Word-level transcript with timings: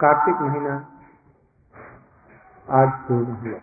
कार्तिक 0.00 0.40
महीना 0.40 0.74
आज 2.70 2.88
शुरू 3.06 3.34
हुआ। 3.34 3.60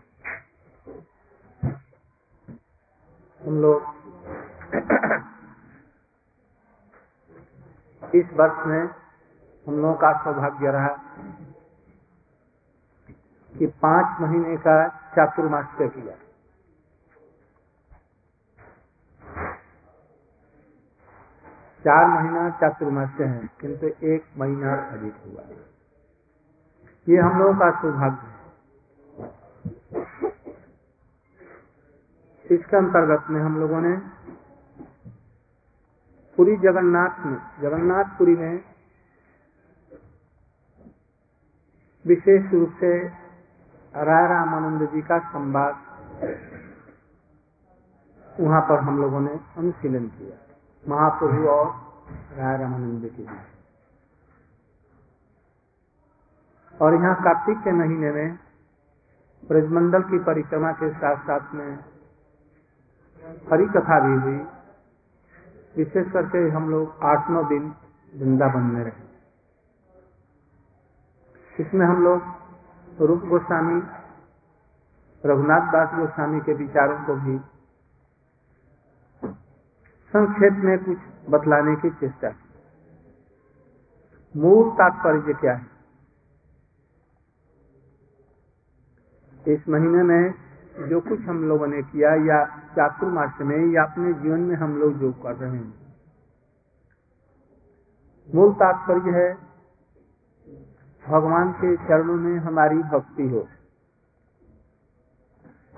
हम 3.42 3.62
लोग 3.62 3.78
इस 8.16 8.34
वर्ष 8.34 8.66
में 8.68 8.84
हम 9.68 9.78
लोगों 9.78 9.94
का 9.94 10.12
सौभाग्य 10.24 10.72
रहा 10.72 10.90
कि 13.54 13.68
पाँच 13.68 14.22
महीने 14.22 14.58
का 14.58 14.88
चातुर्मास्य 14.88 15.88
किया। 15.88 16.16
चार 21.86 22.08
महीना 22.08 22.50
चातुर्मास्य 22.50 23.24
है, 23.24 23.50
किंतु 23.62 23.88
एक 23.88 24.26
महीना 24.38 24.76
अधिक 24.76 25.16
हुआ। 25.26 25.44
ये 27.08 27.18
हम 27.18 27.40
लोगों 27.40 27.54
का 27.54 27.70
सौभाग्य 27.72 28.28
है। 28.28 28.34
इसके 32.46 32.78
अंतर्गत 32.78 33.30
में 33.30 33.42
हम 33.42 33.60
लोगों 33.60 33.82
ने 33.82 33.96
पूरी 36.38 36.56
जगन्नाथ 36.58 37.26
में, 37.26 37.38
जगन्नाथपुरी 37.62 38.36
में 38.36 38.64
विशेष 42.06 42.52
रूप 42.54 42.74
से 42.80 42.92
राय 43.94 44.28
रामानंद 44.28 44.90
जी 44.90 45.02
का 45.02 45.20
संवाद 45.20 45.74
वहाँ 48.40 48.62
पर 48.62 48.80
हम 48.80 49.02
लोगों 49.02 49.22
ने 49.22 49.40
अनुशीलन 49.58 50.08
किया। 50.08 50.38
महाप्रभु 50.84 51.48
और 51.48 51.68
राय 52.38 52.58
रामानंद 52.58 53.02
के 53.02 53.24
बीच। 53.24 53.55
और 56.82 56.94
यहाँ 56.94 57.16
कार्तिक 57.16 57.58
के 57.58 57.72
महीने 57.72 58.12
में 58.12 58.38
ब्रजमंडल 59.48 60.02
की 60.02 60.20
परिक्रमा 60.20 60.72
के 60.72 60.90
साथ 60.94 61.18
साथ 61.18 61.54
में 61.54 61.80
हरी 63.52 63.66
कथा 63.66 64.00
भी 64.00 64.22
हुई। 64.22 64.38
विशेष 65.78 66.12
करके 66.12 66.50
हम 66.50 66.70
लोग 66.70 67.04
आठ 67.04 67.30
नौ 67.30 67.44
दिन 67.44 67.74
वृंदावन 68.16 68.64
में 68.64 68.84
रहे। 68.84 69.04
इसमें 71.60 71.86
हम 71.86 72.04
लोग 72.04 72.22
रूप 73.02 73.26
गोस्वामी, 73.26 73.82
रघुनाथ 75.26 75.72
दास 75.72 75.94
गोस्वामी 75.96 76.40
के 76.40 76.54
विचारों 76.54 76.98
को 77.06 77.16
भी 77.16 77.38
संक्षेप 80.14 80.54
में 80.54 80.78
कुछ 80.86 80.98
बतलाने 81.30 81.76
की 81.76 81.90
चेष्टा 81.90 82.30
की। 82.30 82.44
मूल 84.36 84.70
तात्पर्य 84.72 85.34
क्या 85.34 85.54
है? 85.54 85.75
इस 89.48 89.70
महीने 89.70 90.04
में 90.04 90.34
जो 90.90 91.02
कुछ 91.02 91.22
हम 91.22 91.44
लोगों 91.44 91.68
ने 91.68 91.82
किया, 91.82 92.10
या 92.16 92.46
चातुर्मास 92.46 93.34
में, 93.42 93.68
या 93.68 93.84
अपने 93.84 94.14
जीवन 94.14 94.40
में 94.40 94.56
हम 94.56 94.78
लोग 94.78 94.94
जो 94.94 95.12
कर 95.12 95.36
रहे 95.36 95.58
हैं। 95.58 95.74
मूल 98.36 98.54
तात्पर्य 98.54 99.12
है, 99.12 99.38
भगवान 101.08 101.52
के 101.52 101.78
चरणों 101.78 102.16
में 102.16 102.40
हमारी 102.40 102.78
भक्ति 102.78 103.30
हो। 103.30 103.48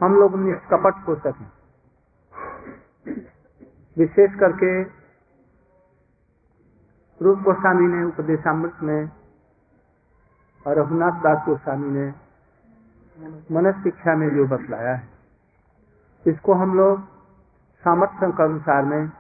हम 0.02 0.16
लोग 0.16 0.36
निष्कपट 0.36 1.08
हो 1.08 1.16
सकें। 1.16 1.52
विशेष 3.98 4.40
करके 4.40 4.84
रूप 7.26 7.40
गोस्वामी 7.40 7.88
ने, 7.88 8.04
उपदेशामृत 8.04 8.74
में 8.84 9.12
और 10.68 10.80
रघुनाथ 10.80 11.12
दास 11.12 11.46
गोस्वामी 11.46 11.88
ने 11.88 12.27
मनुष्य 13.52 13.82
शिक्षा 13.84 14.16
में 14.16 14.30
जो 14.30 14.46
बतलाया 14.48 14.96
है, 14.96 15.10
इसको 16.28 16.54
हम 16.54 16.78
लोग 16.78 17.00
सामर्थ्य 17.84 18.32
के 18.32 18.44
अनुसार 18.44 18.86
में 18.86 19.12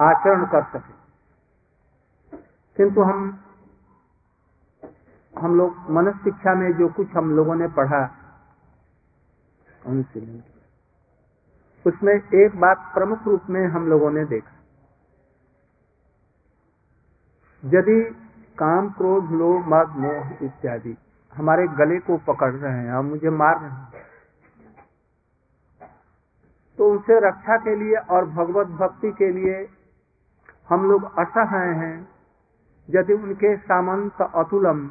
आचरण 0.00 0.44
कर 0.46 0.62
सके। 0.62 0.92
किंतु 2.76 3.02
हम 3.02 3.44
हम 5.38 5.56
लोग 5.56 5.90
मनुष्य 5.90 6.18
शिक्षा 6.18 6.54
में 6.54 6.72
जो 6.72 6.88
कुछ 6.88 7.16
हम 7.16 7.30
लोगों 7.30 7.54
ने 7.54 7.68
पढ़ा 7.68 8.02
उसमें 11.86 12.14
एक 12.14 12.60
बात 12.60 12.90
प्रमुख 12.94 13.24
रूप 13.24 13.42
में 13.50 13.66
हम 13.66 13.86
लोगों 13.86 14.10
ने 14.10 14.24
देखा। 14.24 14.52
यदि 17.64 18.00
काम, 18.58 18.90
क्रोध, 18.90 19.30
लोभ 19.30 19.64
मद 19.68 19.88
मोह 19.96 20.44
इत्यादि 20.44 20.96
हमारे 21.36 21.66
गले 21.66 21.98
को 21.98 22.16
पकड़ 22.16 22.52
रहे 22.52 22.78
हैं 22.78 22.92
और 22.92 23.02
मुझे 23.02 23.30
मार 23.30 23.60
रहे 23.60 23.70
हैं। 23.70 23.92
तो 26.78 26.90
उनसे 26.90 27.28
रक्षा 27.28 27.56
के 27.56 27.76
लिए 27.76 27.96
और 27.96 28.24
भगवत 28.24 28.66
भक्ति 28.66 29.12
के 29.12 29.32
लिए 29.32 29.68
हम 30.68 30.90
लोग 30.90 31.18
असहाय 31.18 31.68
हैं। 31.68 32.08
यदि 32.90 33.12
उनके 33.12 33.56
सामंत 33.56 34.22
अतुलम, 34.34 34.90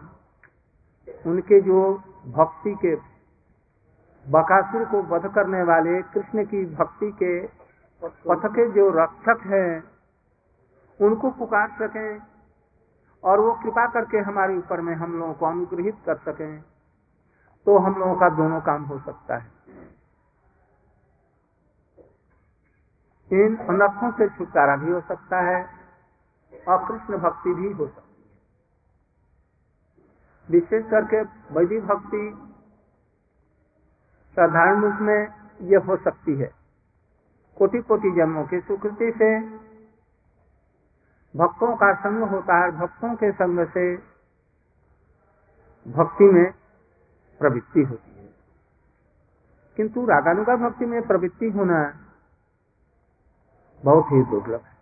उनके 1.26 1.62
जो 1.62 2.04
भक्ति 2.28 2.76
के 2.76 2.96
बकासुर 4.32 4.86
को 4.86 5.02
वध 5.04 5.34
करने 5.36 5.64
वाले 5.64 6.02
कृष्ण 6.02 6.46
की 6.46 6.66
भक्ति 6.66 7.12
के 7.12 7.48
पथ 8.04 8.46
के 8.46 8.72
जो 8.72 8.90
रक्षक 8.90 9.48
हैं, 9.48 9.84
उनको 11.02 11.32
पुकार 11.32 11.68
सकें। 11.82 12.33
और 13.24 13.40
वो 13.40 13.52
कृपा 13.54 13.86
करके 13.88 14.18
हमारे 14.22 14.58
ऊपर 14.58 14.82
में 14.82 14.94
हम 14.96 15.18
लोगों 15.20 15.34
को 15.34 15.46
अनुग्रहित 15.46 15.98
कर 16.06 16.16
सके 16.24 16.48
तो 17.68 17.78
हम 17.78 18.00
लोगों 18.00 18.16
का 18.16 18.30
दोनों 18.30 18.60
काम 18.62 18.84
हो 18.84 18.98
सकता 19.00 19.38
है। 19.38 19.52
इन 23.32 23.56
अनर्थों 23.66 24.12
से 24.12 24.28
छुटकारा 24.30 24.76
भी 24.78 24.92
हो 24.92 25.00
सकता 25.02 25.40
है 25.42 25.60
और 26.68 26.78
कृष्ण 26.88 27.18
भक्ति 27.20 27.54
भी 27.54 27.72
हो 27.74 27.88
सकती 27.88 28.02
है। 28.02 28.12
विशेष 30.50 30.84
करके 30.92 31.22
वैदिक 31.54 31.86
भक्ति 31.86 32.24
साधारण 34.38 34.82
रूप 34.82 35.02
में 35.02 35.22
यह 35.70 35.86
हो 35.88 35.96
सकती 35.98 36.36
है। 36.38 36.52
कोटि 37.58 37.82
कोटि 37.82 38.12
जन्मों 38.12 38.44
की 38.46 38.60
स्वीकृति 38.60 39.12
से 39.18 39.30
भक्तों 41.36 41.76
का 41.76 41.94
संग 41.94 42.24
होता 42.24 42.58
है 42.64 42.72
भक्तों 42.72 43.16
के 43.16 43.32
संग 43.32 43.68
से 43.68 43.96
भक्ति 45.86 46.24
में 46.24 46.52
प्रवृत्ति 47.42 47.84
होती 47.84 48.12
है। 48.12 48.34
किंतु 49.78 50.06
रागानुगा 50.06 50.56
भक्ति 50.56 50.86
में 50.86 51.02
प्रवृत्ति 51.08 51.50
होना 51.50 51.80
बहुत 53.84 54.12
ही 54.12 54.22
दुर्लभ 54.24 54.62
है। 54.66 54.74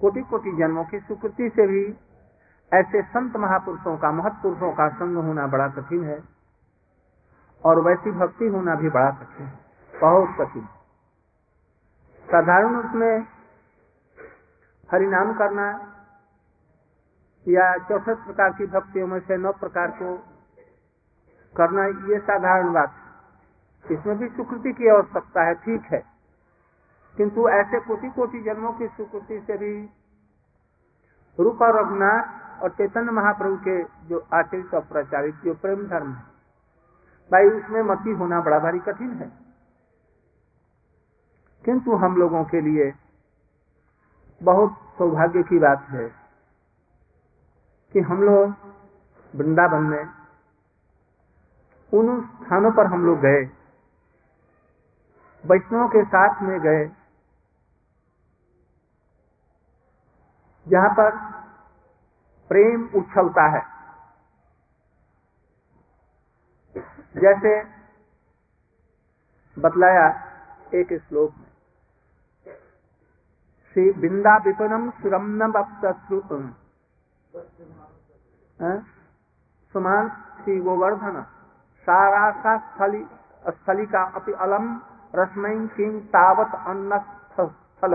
कोटि 0.00 0.20
कोटि 0.20 0.52
जन्मों 0.52 0.84
की 0.84 1.00
स्वीकृति 1.00 1.48
से 1.56 1.66
भी 1.66 1.84
ऐसे 2.72 3.02
संत 3.02 3.36
महापुरुषों 3.36 3.96
का, 3.96 4.10
महत्पुरुषों 4.12 4.72
का 4.72 4.88
संग 4.88 5.16
होना 5.16 5.46
बड़ा 5.46 5.68
कठिन 5.68 6.04
है 6.04 6.22
और 7.64 7.80
वैसी 7.80 8.10
भक्ति 8.10 8.46
होना 8.46 8.74
भी 8.74 8.90
बड़ा 8.90 9.10
कठिन 9.10 9.46
है, 9.46 9.58
बहुत 9.94 10.36
कठिन 10.38 10.66
साधारण 12.28 12.74
रूप 12.74 12.92
में 12.94 13.39
हरिनाम 14.92 15.34
करना 15.34 15.96
या 17.48 17.76
चौसठ 17.76 18.16
प्रकार 18.16 18.52
की 18.52 18.66
भक्तियों 18.66 19.06
में 19.06 19.20
से 19.20 19.36
नौ 19.36 19.52
प्रकार 19.52 19.90
को 19.90 20.16
करना, 21.56 21.86
ये 21.86 22.18
साधारण 22.18 22.72
बात 22.72 22.92
इसमें 23.90 24.18
भी 24.18 24.28
स्वीकृति 24.28 24.72
की 24.72 24.88
आवश्यकता 24.88 25.42
है, 25.42 25.54
ठीक 25.54 25.82
है। 25.82 26.04
किंतु 27.16 27.48
ऐसे 27.48 27.80
कोटि 27.80 28.10
कोटि 28.10 28.42
जन्मों 28.42 28.72
की 28.72 28.88
स्वीकृति 28.88 29.40
से 29.46 29.58
भी 29.58 29.90
रूप 31.40 31.62
और 31.62 31.76
रघुनाथ 31.76 32.62
और 32.62 32.70
चैतन्य 32.70 33.10
महाप्रभु 33.10 33.56
के 33.56 33.84
जो 34.08 34.26
आचरित 34.34 34.74
और 34.74 34.80
प्रचारित 34.80 35.34
जो 35.34 35.54
प्रेम 35.54 35.86
धर्म 35.86 36.12
है, 36.12 36.22
भाई, 37.32 37.48
उसमें 37.48 37.82
मती 37.82 38.10
होना 38.10 38.40
बड़ा 38.40 38.58
भारी 38.58 38.78
कठिन 38.78 39.10
है। 39.10 39.32
किंतु 41.64 41.94
हम 41.96 42.16
लोगों 42.16 42.44
के 42.44 42.60
लिए 42.60 42.94
बहुत 44.40 44.76
सौभाग्य 44.98 45.42
की 45.42 45.58
बात 45.58 45.86
है 45.90 46.06
कि 47.94 48.00
हम 48.00 48.22
लोग 48.22 48.54
वृंदावन 49.34 49.82
में 49.82 50.04
उन 51.92 52.20
स्थानों 52.22 52.70
पर 52.72 52.86
हम 52.86 53.04
लोग 53.06 53.18
गए, 53.18 53.42
वैष्णव 55.44 55.88
के 55.88 56.04
साथ 56.04 56.42
में 56.42 56.58
गए, 56.60 56.84
जहाँ 60.66 60.90
पर 60.90 61.10
प्रेम 62.50 62.88
उछलता 62.94 63.46
है। 63.48 63.62
जैसे 67.16 67.52
बतलाया 69.56 70.08
एक 70.74 70.92
श्लोक 70.98 71.34
में 71.38 71.49
श्री 73.76 73.82
बिंदा 73.92 74.36
विपनम 74.36 74.90
सुरमनम 74.90 75.52
सुमान 79.74 80.08
श्री 80.38 80.56
गोवर्धन 80.60 81.20
सारा 81.86 82.30
सा 82.40 82.56
स्थली 82.58 83.02
स्थली 83.48 83.86
का 83.86 84.02
अपि 84.16 84.32
अलम 84.38 84.66
रश्मि 85.14 85.52
किंग 85.76 86.00
तावत 86.08 86.56
अन्न 86.66 86.98
स्थल। 86.98 87.94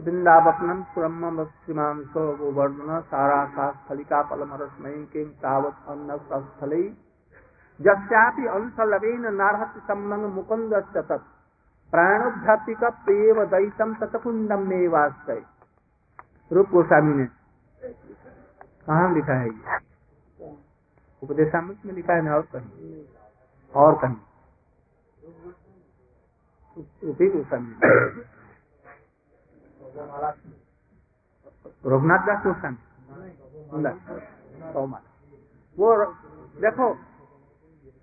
वृंदावनम 0.00 0.82
पुरम 0.94 1.44
श्रीमांसो 1.44 2.24
गोवर्धन 2.36 3.00
सारा 3.00 3.44
सा 3.50 3.70
स्थलिका 3.72 4.22
पलम 4.22 4.54
रश्मि 4.54 4.94
किंग 5.12 5.30
तावत 5.44 5.86
अन्न 5.88 6.16
स्थल। 6.16 6.74
जस्यापि 7.80 8.46
अंशलवेन 8.46 9.24
नारहत 9.34 9.74
संबंध 9.82 10.24
मुकुंद 10.34 10.74
तत्। 10.96 11.12
प्राणोध्यात्मिक 11.92 12.82
प्रेम 13.04 13.38
दैतम 13.44 13.94
तत्कुंडम 13.94 14.60
में 14.68 14.88
वास्तव 14.88 15.40
रूप 16.50 16.68
गोस्वामी 16.70 17.14
ने 17.14 17.26
कहा 18.86 19.08
लिखा 19.12 19.34
है 19.34 19.48
ये? 19.48 19.78
उपदेशामृत 21.22 21.78
में 21.86 21.92
लिखा 21.94 22.14
है 22.14 22.22
ना, 22.22 22.34
और 22.34 22.44
कहीं? 22.52 23.04
और 23.74 23.94
कहीं? 23.94 24.16
गोस्वामी 27.30 27.72
रघुनाथ 31.86 32.22
दास 32.26 32.42
गोस्वामी। 32.46 32.78
वो 35.78 35.88
देखो 36.60 36.86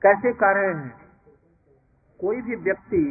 कैसे 0.02 0.32
कह 0.34 0.52
रहे 0.52 0.74
हैं? 0.74 0.94
कोई 2.20 2.42
भी 2.42 2.56
व्यक्ति 2.58 3.04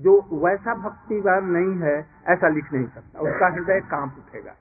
जो 0.00 0.12
वैसा 0.34 0.74
भक्तिवान 0.76 1.44
नहीं 1.46 1.74
है, 1.80 1.96
ऐसा 2.28 2.48
लिख 2.48 2.72
नहीं 2.72 2.86
सकता। 2.86 3.20
उसका 3.20 3.48
हृदय 3.48 3.80
काँप 3.90 4.16
उठेगा। 4.18 4.54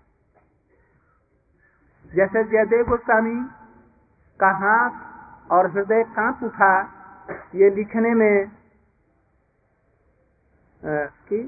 जैसे 2.11 2.43
जयदेव 2.43 2.83
गोस्वामी 2.85 3.35
का 4.39 4.49
हाथ 4.57 5.51
और 5.51 5.71
हृदय 5.71 6.03
काँप 6.15 6.43
उठा, 6.43 6.73
ये 7.55 7.69
लिखने 7.69 8.13
में 8.13 8.51
कि 10.81 11.39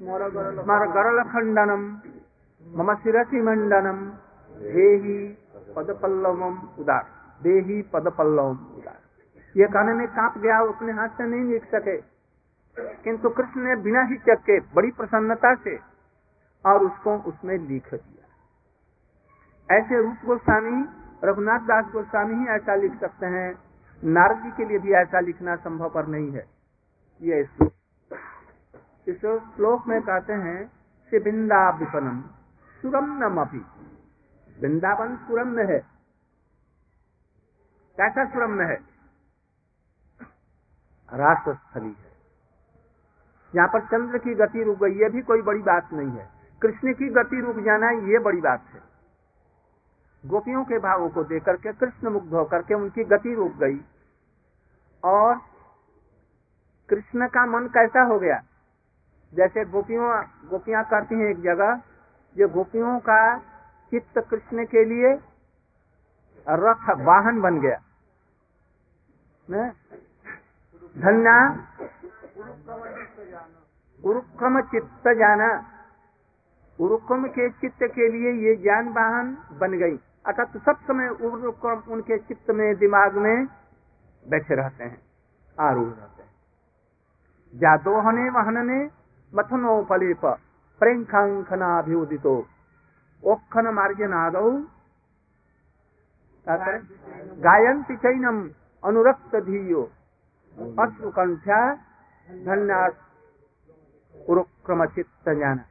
गरल 0.00 1.22
खंडनम 1.24 1.82
मम 2.62 2.94
शिरसी 2.94 3.40
मंडनम 3.42 3.98
देही 4.52 5.18
पद 5.76 5.98
पल्लवम 6.02 6.58
उदार। 6.78 7.04
देही 7.40 7.82
पद 7.92 8.08
पल्लवम 8.18 8.56
उदार। 8.78 8.98
ये 9.56 9.66
कहने 9.66 9.92
में 9.92 10.08
काँप 10.08 10.38
गया 10.38 10.58
अपने 10.58 10.92
हाथ 10.92 11.08
से 11.08 11.24
नहीं 11.26 11.52
लिख 11.52 11.64
सके। 11.64 11.96
किंतु 12.94 13.28
कृष्ण 13.28 13.60
ने 13.60 13.76
बिना 13.76 14.02
ही 14.02 14.16
चक 14.16 14.38
के 14.40 14.60
बड़ी 14.60 14.90
प्रसन्नता 14.90 15.54
से 15.54 15.78
और 16.66 16.84
उसको 16.84 17.18
उसमें 17.18 17.58
लिख 17.58 17.94
दिया। 17.94 18.20
ऐसे 19.76 20.02
रूप 20.02 20.16
गोस्वामी, 20.24 20.84
रघुनाथ 21.24 21.58
दास 21.58 21.84
गोस्वामी 21.92 22.34
ही 22.34 22.46
ऐसा 22.46 22.74
लिख 22.74 23.00
सकते 23.00 23.26
हैं। 23.26 23.58
नारद 24.04 24.42
जी 24.42 24.50
के 24.50 24.64
लिए 24.64 24.78
भी 24.78 24.92
ऐसा 24.92 25.20
लिखना 25.20 25.56
संभव 25.56 25.90
पर 25.90 26.06
नहीं 26.06 26.32
है। 26.32 26.46
ये 27.22 27.44
श्लोक 27.44 27.72
इस 29.08 29.18
श्लोक 29.56 29.86
में 29.86 30.02
कहते 30.02 30.32
हैं 30.32 30.72
कि 31.10 31.18
विपनम 31.18 32.20
सुरम्नम 32.82 33.40
अभी 33.40 33.58
वृंदावन 34.60 35.16
सुरम्य 35.16 35.62
है। 35.62 35.78
कैसा 37.96 38.24
सुरम्य 38.24 38.64
है? 38.64 38.89
राष्ट्रस्थली 41.12 41.96
है। 41.98 42.10
यहाँ 43.54 43.68
पर 43.68 43.80
चंद्र 43.80 44.18
की 44.18 44.34
गति 44.34 44.62
रुक 44.62 44.84
गई, 44.84 44.92
ये 44.92 45.08
भी 45.08 45.22
कोई 45.22 45.42
बड़ी 45.42 45.60
बात 45.60 45.92
नहीं 45.92 46.10
है। 46.10 46.30
कृष्ण 46.62 46.94
की 46.94 47.08
गति 47.08 47.40
रुक 47.40 47.56
जाना 47.56 47.90
ये 47.90 48.18
बड़ी 48.18 48.40
बात 48.40 48.64
है। 48.74 48.80
गोपियों 50.26 50.64
के 50.64 50.78
भावों 50.78 51.08
को 51.08 51.24
देख 51.24 51.44
करके, 51.44 51.72
कृष्ण 51.72 52.08
मुग्ध 52.08 52.34
होकर 52.34 52.62
के 52.62 52.74
उनकी 52.74 53.04
गति 53.04 53.34
रुक 53.34 53.52
गई। 53.52 53.80
और 55.04 55.40
कृष्ण 56.88 57.26
का 57.26 57.46
मन 57.46 57.66
कैसा 57.66 58.02
हो 58.02 58.18
गया? 58.18 58.42
जैसे 59.34 59.64
गोपियों, 59.64 60.22
गोपियाँ 60.22 60.84
करती 60.84 61.14
हैं 61.14 61.26
एक 61.26 61.40
जगह, 61.40 61.82
ये 62.38 62.48
गोपियों 62.48 62.98
का 62.98 63.38
चित्त 63.90 64.18
कृष्ण 64.18 64.64
के 64.64 64.84
लिए 64.84 65.20
रथ 66.48 66.90
वाहन 66.90 67.40
बन 67.40 67.60
गया। 67.60 67.80
धन्या 71.00 71.36
उरुक्रम 74.00 74.60
चित्त 74.62 75.08
जाना। 75.18 75.48
उरुक्रम 76.78 77.26
के 77.28 77.48
चित्त 77.50 77.82
के 77.94 78.08
लिए 78.08 78.32
ये 78.42 78.54
ज्ञान 78.56 78.88
वाहन 78.88 79.36
बन 79.60 79.72
गई। 79.78 79.96
अर्थात 80.26 80.56
सब 80.58 80.76
समय 80.86 81.08
उरुक्रम 81.22 81.92
उनके 81.92 82.18
चित्त 82.18 82.50
में 82.50 82.68
दिमाग 82.76 83.16
में 83.16 83.46
बैठे 84.24 84.54
रहते 84.54 84.84
हैं 84.84 85.00
आरूढ़ 85.58 85.88
रहते 85.88 86.22
हैं। 86.22 86.30
जादोहने 87.54 88.28
वहनने 88.30 88.80
मथनो 89.32 89.82
फलेप 89.84 90.24
प्रेंखांखनाभिउदितो 90.80 92.34
ओखन 93.22 93.68
मार्जनाद 93.74 94.36
गायंती 97.40 97.96
चैनम 97.96 98.38
अनुरक्त 98.82 99.36
धीयो। 99.46 99.82
अश्रुकंठ्या 100.58 101.74
धन्यास 102.28 102.92
उरुक्रम 104.28 104.86
चित्त 104.86 105.28
जाना 105.28 105.64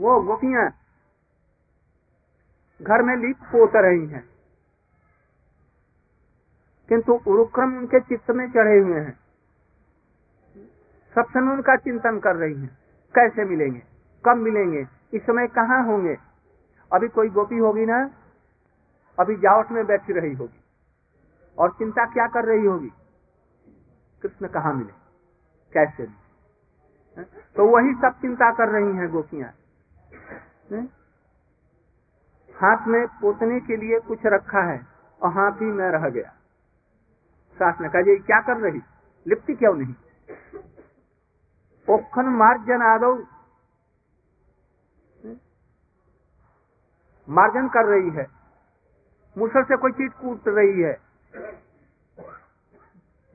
वो 0.00 0.20
गोपियाँ 0.20 0.70
घर 2.82 3.02
में 3.02 3.16
लीप 3.16 3.36
पोत 3.36 3.72
रही 3.74 4.06
हैं। 4.06 4.28
किंतु 6.88 7.12
उरुक्रम 7.12 7.78
उनके 7.78 8.00
चित्त 8.00 8.30
में 8.30 8.50
चढ़े 8.50 8.78
हुए 8.78 9.00
हैं। 9.00 9.18
सब 11.14 11.24
समय 11.24 11.52
उनका 11.52 11.76
चिंतन 11.76 12.18
कर 12.18 12.36
रही 12.36 12.54
हैं। 12.54 12.78
कैसे 13.14 13.44
मिलेंगे? 13.44 13.82
कब 14.26 14.36
मिलेंगे? 14.36 14.86
इस 15.14 15.22
समय 15.22 15.46
कहाँ 15.46 15.84
होंगे? 15.84 16.16
अभी 16.92 17.08
कोई 17.08 17.28
गोपी 17.28 17.58
होगी 17.58 17.86
ना? 17.86 18.10
अभी 19.18 19.36
जावट 19.36 19.70
में 19.70 19.86
बैठी 19.86 20.12
रही 20.12 20.34
होगी। 20.34 20.60
और 21.58 21.70
चिंता 21.70 22.06
क्या 22.06 22.26
कर 22.26 22.44
रही 22.44 22.66
होगी? 22.66 22.92
कृष्ण 24.22 24.48
कहा 24.48 24.72
मिले? 24.72 24.92
कैसे 25.72 26.02
मिले? 26.02 26.26
तो 27.24 27.68
वही 27.68 27.94
सब 27.94 28.20
चिंता 28.20 28.52
कर 28.52 28.68
रही 28.68 28.96
हैं 28.96 29.10
गोपियाँ। 29.10 29.50
हाथ 32.56 32.86
में 32.86 33.06
पोतने 33.06 33.60
के 33.60 33.76
लिए 33.76 34.00
कुछ 34.00 34.18
रखा 34.26 34.60
है 34.60 34.86
और 35.22 35.32
हाथ 35.32 35.52
ही 35.52 35.66
में 35.66 35.90
रह 35.90 36.08
गया। 36.08 36.30
सास 37.54 37.74
ने 37.80 37.88
कहा 37.88 38.02
क्या 38.02 38.40
कर 38.40 38.56
रही? 38.56 38.80
लिपटी 39.26 39.54
क्यों 39.54 39.74
नहीं? 39.74 39.94
ओखन 41.90 42.24
मार्जन 42.24 42.82
आदो। 42.82 43.24
मार्जन 47.28 47.68
कर 47.68 47.84
रही 47.84 48.10
है। 48.10 48.26
मुसल 49.38 49.62
से 49.62 49.76
कोई 49.76 49.92
चीज़ 49.92 50.12
कूट 50.12 50.48
रही 50.48 50.82
है। 50.82 51.05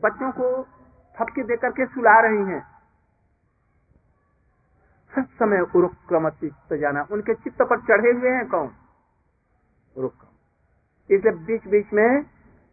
बच्चों 0.01 0.31
को 0.31 0.63
थपकी 1.15 1.43
देकर 1.43 1.72
के 1.72 1.86
सुला 1.86 2.20
रही 2.20 2.53
हैं। 2.53 2.72
सब 5.15 5.25
समय 5.39 5.62
चित्त 6.29 6.74
जाना। 6.74 7.08
उनके 7.12 7.34
चित्त 7.34 7.58
पर 7.62 7.81
चढ़े 7.81 8.12
हुए 8.12 8.29
हैं 8.29 8.48
कौन? 8.48 8.72
उरुक्रम। 9.98 10.29
इसलिए 11.15 11.34
बीच 11.34 11.67
बीच 11.67 11.93
में 11.93 12.22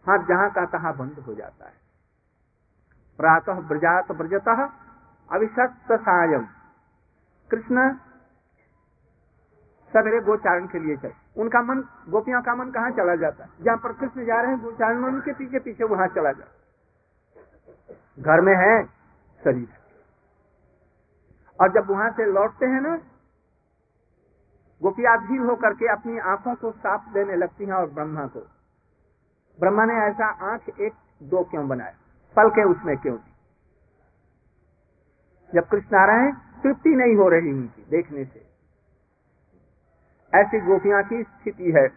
हाथ 0.09 0.19
जहाँ 0.19 0.51
का 0.51 0.67
तहा 0.67 0.93
बंद 0.93 1.19
हो 1.19 1.35
जाता 1.35 1.67
है। 1.67 1.75
प्रातः 3.17 3.61
ब्रजात 3.61 4.13
ब्रजत 4.13 4.49
अभिशक्त 5.33 5.93
सायम 5.93 6.47
कृष्ण 7.51 7.97
सवेरे 9.93 10.21
गोचारण 10.21 10.67
के 10.67 10.79
लिए 10.79 10.97
चले। 10.97 11.41
उनका 11.41 11.63
मन, 11.63 11.81
गोपियों 12.09 12.43
का 12.43 12.55
मन 12.55 12.71
कहाँ 12.71 12.91
चला 12.91 13.17
जाता? 13.17 13.45
है 13.45 13.51
जहाँ 13.63 13.77
पर 13.77 13.93
कृष्ण 13.93 14.25
जा 14.25 14.41
रहे 14.41 14.53
हैं, 14.53 14.63
गोचारण 14.63 15.05
उनके 15.05 15.33
पीछे 15.33 15.59
पीछे 15.59 15.85
वहाँ 15.85 16.09
चला 16.09 16.33
जाता। 16.33 16.55
घर 18.19 18.41
में 18.41 18.57
है, 18.57 18.85
शरीर। 19.45 19.69
और 21.61 21.73
जब 21.73 21.91
वहाँ 21.91 22.11
से 22.11 22.27
लौटते 22.27 22.67
हैं 22.67 22.81
ना, 22.81 22.97
गोपिया 24.83 25.17
भीड़ 25.17 25.43
होकर 25.43 25.75
के 25.75 25.89
अपनी 25.89 26.19
आँखों 26.19 26.55
को 26.55 26.73
साफ़ 26.73 27.13
देने 27.13 27.37
लगती 27.37 27.65
हैं 27.65 27.73
और 27.73 27.91
ब्रह्मा 27.91 28.27
को। 28.27 28.41
ब्रह्मा 29.61 29.85
ने 29.85 29.95
ऐसा 29.95 30.27
आँख 30.27 30.81
एक, 30.81 30.93
दो 31.23 31.45
क्यों 31.45 31.69
बनाया? 31.69 31.95
पल 32.37 32.51
के 32.51 32.65
उसमें 32.65 32.99
क्यों 32.99 33.17
दी 33.17 33.33
जब 35.55 35.69
कृष्ण 35.69 35.97
आ 35.97 36.05
रहे 36.05 36.17
हैं, 36.17 36.63
तृप्ति 36.63 36.91
नहीं 36.91 37.17
हो 37.17 37.29
रही 37.29 37.53
उनकी 37.53 37.87
देखने 37.91 38.25
से। 38.25 38.48
ऐसी 40.35 40.61
गोपियाँ 40.61 41.03
की 41.03 41.23
स्थिति 41.23 41.73
है। 41.73 41.89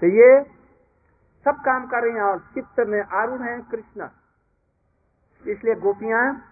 तो 0.00 0.06
ये 0.06 0.44
सब 1.44 1.50
काम 1.50 1.86
कर 1.86 2.02
रही 2.02 2.12
हैं 2.12 2.22
और 2.22 2.38
चित्त 2.38 2.80
में 2.80 3.02
आरूढ़ 3.02 3.42
हैं 3.42 3.62
कृष्ण। 3.62 4.08
इसलिए 5.46 5.74
गोपियाँ 5.74 6.44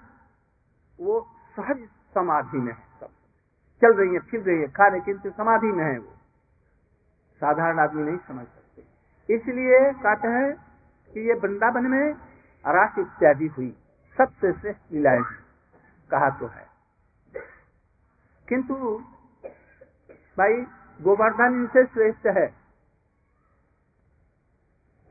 वो 1.00 1.26
सहज 1.56 1.88
समाधि 2.14 2.58
में 2.58 2.72
है 2.72 2.82
सब। 3.00 3.06
चल 3.82 3.94
रही 3.94 4.14
है, 4.14 4.18
फिर 4.18 4.40
रही 4.40 4.58
है, 4.58 4.66
खा 4.66 4.86
रही 4.86 5.00
किंतु 5.00 5.30
समाधि 5.30 5.66
में 5.66 5.84
है 5.84 5.98
वो। 5.98 6.12
साधारण 7.40 7.78
आदमी 7.78 8.02
नहीं 8.02 8.18
समझ 8.28 8.46
सकते। 8.46 8.82
इसलिए 9.34 9.92
कहते 9.92 10.28
हैं 10.28 10.54
कि 11.12 11.20
ये 11.20 11.34
वृंदावन 11.34 11.86
में 11.86 12.12
रास 12.66 12.98
इत्यादि 12.98 13.46
हुई। 13.46 13.76
सबसे 14.18 14.52
श्रेष्ठ 14.52 14.92
लीलाएँ 14.92 15.22
कहा 16.10 16.30
तो 16.30 16.46
है। 16.46 16.66
किंतु 18.48 19.04
भाई, 20.36 20.54
गोवर्धन 21.00 21.54
इनसे 21.54 21.84
श्रेष्ठ 21.84 22.26
है। 22.26 22.46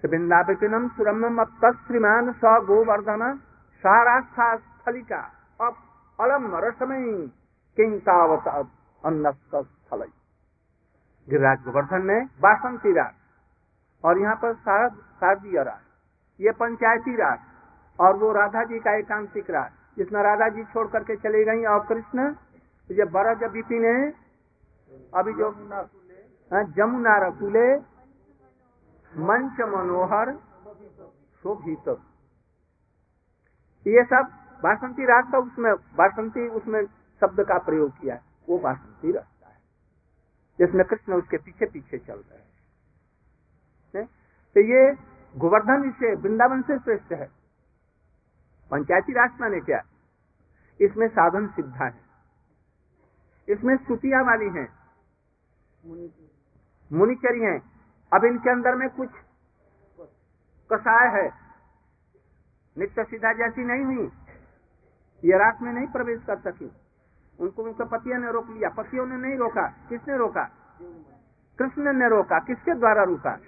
वृंदावनम 0.04 0.88
सुरम्यम 0.90 1.42
अब 1.42 1.72
श्रीमान 1.88 2.32
स 2.32 2.54
गोवर्धन 2.68 3.24
सारास्था 3.84 4.56
स्थलिका 4.56 5.20
अब 5.62 5.76
अलम, 6.20 6.56
रसमय 6.56 7.30
अन्न 9.04 9.32
स्थल 9.32 10.04
गिरिराज 11.28 11.60
गोवर्धन 11.66 12.02
में 12.02 12.26
बासंती 12.42 12.94
राग 12.94 13.14
और 14.04 14.20
यहाँ 14.20 14.36
पर 14.36 14.54
शारद, 14.54 14.92
शारदीय 14.92 15.64
राग 15.64 15.82
ये 16.40 16.52
पंचायती 16.52 17.16
राग 17.16 17.40
और 18.00 18.16
वो 18.16 18.32
राधा 18.32 18.64
जी 18.64 18.80
का 18.80 18.96
एकांतिक 18.98 19.50
राग 19.52 19.70
जिसमें 19.98 20.22
राधा 20.24 20.50
जी 20.50 20.64
छोड़ 20.64 20.88
करके 20.88 21.16
चले 21.16 21.44
गई 21.46 21.66
और 21.66 21.86
कृष्ण 21.86 22.34
जब 22.90 23.12
बड़ा 23.12 23.34
जब 23.34 23.52
विपिन 23.52 23.86
है 23.86 24.31
अभी 24.92 25.34
जो 25.34 25.52
जमुना 26.74 27.28
रकुले 27.28 27.78
मंच 29.18 29.62
मनोहर 29.62 30.34
शोभित। 31.44 31.88
ये 33.88 34.04
सब 34.04 34.30
बासंती 34.64 35.04
राग 35.04 35.32
का 35.32 35.38
उसमें 35.38 35.76
बासंती 35.76 36.48
उसमें 36.48 36.86
शब्द 37.22 37.44
का 37.44 37.58
प्रयोग 37.58 37.92
किया 37.92 38.16
है। 38.16 38.22
वो 38.50 38.58
बासंती 38.60 39.12
रास्ता 39.12 39.48
है। 39.48 39.58
जिसमें 40.60 40.86
कृष्ण 40.86 41.14
उसके 41.14 41.38
पीछे 41.38 41.66
पीछे 41.66 41.98
चल 41.98 42.16
रहे 42.16 42.40
हैं। 42.40 44.08
तो 44.56 44.60
ये 44.60 44.96
गोवर्धन 45.38 45.92
से 45.92 46.16
वृंदावन 46.16 46.62
से 46.62 46.80
श्रेष्ठ 46.80 47.12
है। 47.12 47.32
पंचायती 48.72 49.14
राज 49.14 49.32
माने 49.42 49.60
क्या? 49.60 49.82
इसमें 50.82 51.08
साधन 51.08 51.48
सिद्धा 51.48 51.86
है। 51.86 52.02
इसमें 53.50 53.78
सुतिया 53.78 54.22
वाली 54.22 54.50
हैं। 54.50 54.81
मुनिचरी। 55.86 57.40
हैं। 57.40 57.72
अब 58.14 58.26
इनके 58.26 58.50
अंदर 58.50 58.76
में 58.76 58.90
कुछ 58.90 59.10
कसाय 60.74 61.22
है। 61.22 61.32
नित्य 62.78 63.04
सीधा 63.04 63.34
जैसी 63.34 63.64
नहीं 63.64 63.86
हुई। 63.86 64.12
ये 65.24 65.38
रात 65.38 65.62
में 65.62 65.74
नहीं 65.74 65.88
प्रवेश 65.88 66.24
कर 66.24 66.40
सकी। 66.40 66.72
उनको 67.40 67.64
उनके 67.64 67.84
पतियों 67.84 68.18
ने 68.18 68.32
रोक 68.32 68.50
लिया। 68.50 68.70
पतियों 68.70 69.06
ने 69.06 69.18
नहीं 69.18 69.36
रोका। 69.36 69.68
किसने 69.90 70.18
रोका? 70.18 70.44
कृष्ण 71.60 71.94
ने 71.94 72.10
रोका। 72.10 72.40
किसके 72.40 72.74
द्वारा 72.74 73.04
रोका? 73.04 73.40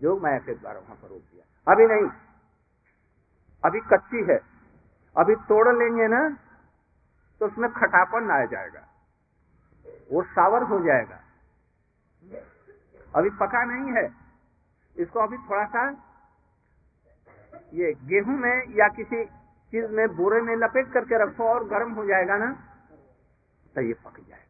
जोग 0.00 0.22
माया 0.22 0.38
के 0.38 0.54
द्वारा 0.54 0.80
वहाँ 0.80 0.96
पर 0.96 1.08
रोक 1.08 1.18
दिया। 1.18 1.72
अभी 1.72 1.86
नहीं। 1.86 2.10
अभी 3.64 3.80
कच्ची 3.80 4.24
है। 4.32 4.40
अभी 5.16 5.34
तोड़ 5.34 5.68
लेंगे 5.68 6.08
ना 6.08 6.36
तो 7.40 7.46
उसमें 7.46 7.72
खटापन 7.72 8.30
आ 8.30 8.44
जाएगा। 8.44 8.80
वो 10.12 10.22
सावर 10.22 10.62
हो 10.62 10.80
जाएगा। 10.80 11.20
अभी 13.14 13.30
पका 13.36 13.64
नहीं 13.66 13.92
है। 13.92 14.04
इसको 14.96 15.20
अभी 15.20 15.36
थोड़ा 15.48 15.64
सा 15.66 15.88
ये 17.74 17.92
गेहूँ 18.04 18.36
में 18.38 18.76
या 18.76 18.88
किसी 18.90 19.24
चीज़ 19.72 19.90
में 19.90 20.06
बोरे 20.16 20.40
में 20.40 20.54
लपेट 20.56 20.92
करके 20.92 21.22
रखो 21.22 21.44
और 21.44 21.64
गर्म 21.68 21.92
हो 21.92 22.04
जाएगा 22.04 22.36
ना 22.36 22.50
तो 23.74 23.80
ये 23.80 23.94
पक 24.04 24.18
जाएगा। 24.18 24.48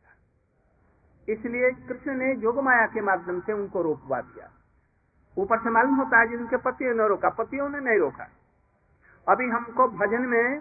इसलिए 1.28 1.70
कृष्ण 1.88 2.14
ने 2.14 2.34
जोग 2.36 2.58
माया 2.64 2.86
के 2.86 3.00
माध्यम 3.02 3.40
से 3.40 3.52
उनको 3.52 3.82
रोकवा 3.82 4.20
दिया। 4.22 4.48
ऊपर 5.36 5.58
से 5.58 5.70
मालूम 5.70 5.94
होता 5.94 6.20
है 6.20 6.28
जिनके 6.28 6.56
पतियों 6.58 6.94
ने 6.94 7.08
रोका, 7.08 7.28
पतियों 7.30 7.68
ने 7.68 7.80
नहीं 7.80 7.98
रोका। 7.98 8.28
अभी 9.26 9.48
हमको 9.48 9.86
भजन 9.98 10.26
में 10.26 10.60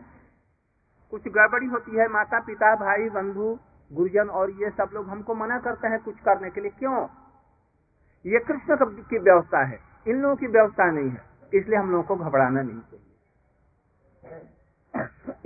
कुछ 1.14 1.28
गड़बड़ी 1.28 1.68
होती 1.68 1.96
है 1.98 2.08
माता 2.08 2.40
पिता 2.40 2.76
भाई, 2.76 3.10
बंधु 3.10 3.58
गुरुजन, 3.92 4.30
और 4.30 4.50
ये 4.52 4.70
सब 4.70 4.90
लोग 4.94 5.10
हमको 5.10 5.36
मना 5.36 5.58
करते 5.60 5.88
हैं 5.88 6.00
कुछ 6.00 6.20
करने 6.20 6.50
के 6.50 6.62
लिए। 6.62 6.72
क्यों? 6.72 7.08
ये 8.26 8.40
कृष्ण 8.40 8.76
की 9.04 9.18
व्यवस्था 9.18 9.64
है। 9.64 9.80
इन 10.08 10.22
लोगों 10.22 10.36
की 10.36 10.48
व्यवस्था 10.48 10.92
नहीं 10.92 11.10
है। 11.10 11.22
इसलिए 11.54 11.78
हम 11.78 11.92
लोगों 11.92 12.04
को 12.04 12.16
घबराना 12.16 12.62
नहीं 12.62 12.80
चाहिए। 12.82 13.06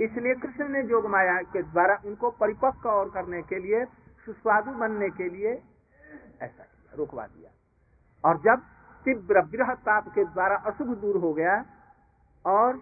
इसलिए 0.00 0.34
कृष्ण 0.34 0.68
ने 0.68 0.82
जोग 0.82 1.06
माया 1.06 1.40
के 1.42 1.62
द्वारा 1.62 1.98
उनको 2.06 2.30
परिपक्व 2.30 2.88
और 2.88 3.10
करने 3.10 3.42
के 3.42 3.58
लिए, 3.58 3.84
सुस्वादु 4.24 4.70
बनने 4.70 5.08
के 5.08 5.28
लिए 5.28 5.52
ऐसा 6.42 6.62
किया, 6.62 6.94
रोकवा 6.96 7.26
दिया। 7.26 7.50
और 8.24 8.40
जब 8.40 8.62
तीव्र 9.04 9.42
विरह 9.42 9.74
ताप 9.74 10.08
के 10.08 10.24
द्वारा 10.24 10.56
अशुभ 10.56 10.88
दूर 10.96 11.16
हो 11.16 11.32
गया, 11.34 11.64
और 12.44 12.80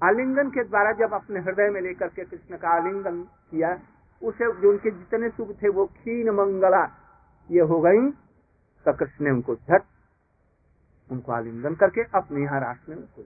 आलिंगन 0.00 0.50
के 0.50 0.64
द्वारा 0.64 0.92
जब 0.92 1.14
अपने 1.14 1.40
हृदय 1.40 1.68
में 1.68 1.80
लेकर 1.80 2.08
के 2.08 2.24
कृष्ण 2.24 2.56
का 2.56 2.68
आलिंगन 2.68 3.22
किया 3.50 3.74
उसे, 4.22 4.52
जो 4.52 4.70
उनके 4.70 4.90
जितने 4.90 5.28
सुख 5.30 5.50
थे, 5.62 5.68
वो 5.70 5.84
क्षीण 5.86 6.30
मंगला। 6.32 6.84
ये 7.50 7.60
हो 7.62 7.80
गई 7.80 8.10
तो 8.86 8.92
कृष्ण 8.94 9.24
ने 9.24 9.30
उनको 9.30 9.54
झट, 9.56 9.82
उनको 11.10 11.32
आलिंगन 11.32 11.74
करके 11.76 12.02
अपने 12.14 12.42
यहाँ 12.42 12.60
राष्ट्र 12.60 12.90
में 12.90 12.96
उनको 12.96 13.22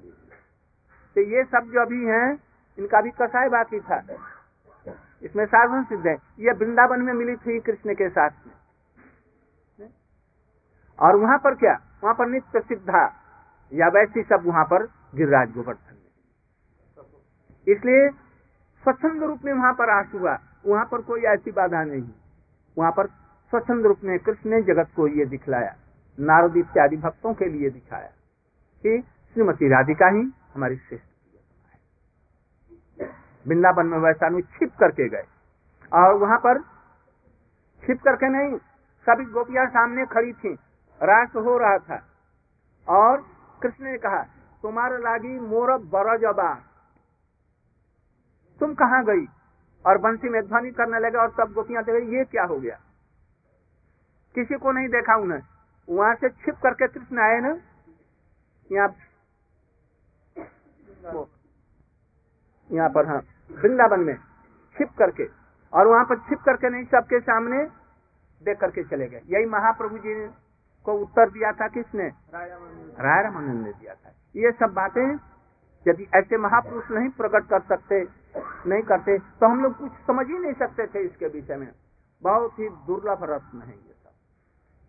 तो 1.16 1.20
ये 1.22 1.42
सब 1.44 1.70
जो 1.72 1.80
अभी 1.80 2.04
हैं, 2.06 2.38
इनका 2.78 3.00
भी 3.02 3.10
कसाय 3.12 3.48
बाकी 3.48 3.80
था। 3.80 3.98
इसमें 5.22 5.44
साधन 5.46 5.82
सिद्ध 5.84 6.06
है। 6.06 6.14
ये 6.40 6.52
वृंदावन 6.54 7.00
में 7.00 7.12
मिली 7.14 7.34
थी 7.36 7.58
कृष्ण 7.62 7.94
के 7.94 8.08
साथ 8.10 8.30
में। 8.46 9.88
और 10.98 11.16
वहाँ 11.16 11.38
पर 11.38 11.54
क्या? 11.54 11.74
वहाँ 12.02 12.14
पर 12.14 12.26
नित्य 12.28 12.60
सिद्धा 12.60 13.02
या 13.72 13.88
वैसी 13.88 14.22
सब 14.24 14.46
वहाँ 14.46 14.64
पर 14.64 14.84
गिरिराज 15.14 15.52
गोवर्धन 15.54 15.96
इसलिए 17.66 18.08
स्वच्छंद 18.08 19.22
रूप 19.22 19.44
में 19.44 19.52
वहाँ 19.52 19.72
पर 19.74 19.90
आस 19.90 20.08
हुआ। 20.14 20.34
वहाँ 20.64 20.84
पर 20.84 21.00
कोई 21.02 21.22
ऐसी 21.26 21.50
बाधा 21.50 21.82
नहीं। 21.84 22.08
वहाँ 22.76 22.90
पर 22.92 23.06
स्वच्छंद 23.52 23.86
रूप 23.86 24.00
में 24.04 24.18
कृष्ण 24.18 24.50
ने 24.50 24.60
जगत 24.62 24.90
को 24.96 25.06
ये 25.08 25.24
दिखलाया, 25.26 25.74
नारद 26.18 26.56
इत्यादि 26.56 26.96
भक्तों 26.96 27.34
के 27.34 27.48
लिए 27.48 27.70
दिखाया 27.70 28.08
कि 28.84 29.00
श्रीमती 29.36 29.68
राधिका 29.68 30.08
ही 30.08 30.22
हमारी 30.54 30.76
श्रेष्ठ 30.78 31.10
वृंदावन 33.46 33.86
में 33.86 33.98
वैसा 33.98 34.28
छिप 34.40 34.72
करके 34.80 35.08
गए 35.08 35.24
और 35.92 36.14
वहाँ 36.14 36.38
पर 36.38 36.58
छिप 37.82 38.02
करके 38.02 38.28
नहीं, 38.28 38.58
सभी 39.06 39.24
गोपियाँ 39.24 39.66
सामने 39.66 40.04
खड़ी 40.06 40.32
थी। 40.32 40.52
रास 41.00 41.34
हो 41.36 41.56
रहा 41.58 41.78
था 41.78 41.98
और 42.88 43.24
कृष्ण 43.62 43.84
ने 43.84 43.98
कहा, 43.98 44.22
तुम्हारे 44.62 44.98
लागी 44.98 45.38
मोर 45.40 45.70
बरजबा। 45.86 46.52
तुम 48.60 48.74
कहाँ 48.74 49.04
गई? 49.04 49.26
और 49.84 49.98
बंसी 49.98 50.28
में 50.28 50.40
ध्वनि 50.46 50.70
करने 50.70 50.98
लगे 51.00 51.18
और 51.18 51.30
सब 51.30 51.52
गोपियाँ 51.52 51.82
देखे 51.84 52.18
ये 52.18 52.24
क्या 52.24 52.44
हो 52.44 52.58
गया? 52.60 52.78
किसी 54.34 54.58
को 54.58 54.72
नहीं 54.72 54.88
देखा 54.88 55.16
उन्हें। 55.16 55.40
वहाँ 55.88 56.14
से 56.14 56.28
छिप 56.28 56.54
करके 56.62 56.86
कृष्ण 56.88 57.18
आए 57.20 57.40
ना? 57.40 57.56
यहाँ 58.70 58.88
यहाँ 62.70 62.88
पर 62.88 63.06
हाँ 63.06 63.20
वृंदावन 63.50 64.00
में 64.00 64.14
छिप 64.76 64.90
करके। 64.98 65.24
और 65.72 65.86
वहाँ 65.86 66.04
पर 66.04 66.18
छिप 66.18 66.38
करके 66.38 66.68
नहीं, 66.70 66.84
सबके 66.84 67.20
सामने 67.20 67.64
देख 68.42 68.58
करके 68.60 68.82
चले 68.84 69.06
गए। 69.08 69.20
यही 69.26 69.46
महाप्रभु 69.46 69.98
जी 69.98 70.14
को 70.86 70.92
उत्तर 70.92 71.30
दिया 71.30 71.52
था 71.52 71.68
किसने? 71.68 72.08
राय 72.34 72.48
रामानंद 73.22 73.64
ने 73.66 73.72
दिया 73.72 73.94
था। 73.94 74.12
ये 74.36 74.52
सब 74.52 74.72
बातें 74.74 75.04
यदि 75.86 76.06
ऐसे 76.14 76.36
महापुरुष 76.38 76.90
नहीं 76.90 77.08
प्रकट 77.10 77.48
कर 77.48 77.60
सकते 77.68 78.00
नहीं 78.34 78.82
करते 78.82 79.18
तो 79.18 79.46
हम 79.46 79.62
लोग 79.62 79.76
कुछ 79.78 79.92
समझ 80.06 80.26
ही 80.26 80.38
नहीं 80.38 80.52
सकते 80.58 80.86
थे 80.86 81.04
इसके 81.04 81.26
विषय 81.28 81.56
में। 81.56 81.72
बहुत 82.22 82.58
ही 82.58 82.68
दुर्लभ 82.86 83.24
रत्न 83.24 83.60
है 83.60 83.72
ये 83.72 83.92
सब। 83.94 84.10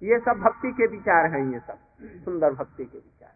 ये 0.01 0.19
सब 0.19 0.39
भक्ति 0.41 0.71
के 0.71 0.87
विचार 0.87 1.25
हैं 1.33 1.41
ये 1.51 1.59
सब, 1.59 1.77
सुंदर 2.25 2.53
भक्ति 2.53 2.85
के 2.85 2.97
विचार। 2.97 3.31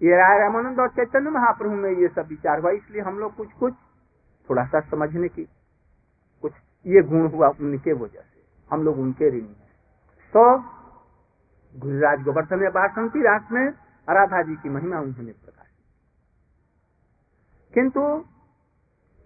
ये 0.00 0.16
राय 0.16 0.38
रामानंद 0.38 0.80
और 0.80 0.88
चैतन्य 0.90 1.30
महाप्रभु 1.30 1.74
में 1.74 1.90
ये 1.90 2.08
सब 2.08 2.26
विचार 2.28 2.60
हुआ, 2.60 2.70
इसलिए 2.70 3.02
हम 3.02 3.18
लोग 3.18 3.34
कुछ 3.36 3.52
कुछ 3.52 3.74
थोड़ा 4.48 4.64
सा 4.66 4.80
समझने 4.80 5.28
की 5.28 5.44
कुछ 6.44 6.52
ये 6.86 7.02
गुण 7.02 7.28
हुआ 7.30 7.48
उनके 7.50 7.92
वजह 7.94 8.20
से। 8.20 8.44
हम 8.70 8.82
लोग 8.84 8.98
उनके 8.98 9.30
ऋणी 9.30 9.40
हैं। 9.40 9.70
तो 10.34 10.42
गुरुराज 11.74 12.22
गोवर्धन 12.22 12.58
में 12.58 12.70
बासंती 12.72 13.22
रात 13.22 13.52
में 13.52 13.66
राधा 14.08 14.42
जी 14.42 14.54
की 14.54 14.68
महिमा 14.68 15.00
उन्होंने 15.00 15.32
प्रकाश 15.32 15.68
किंतु 17.74 18.00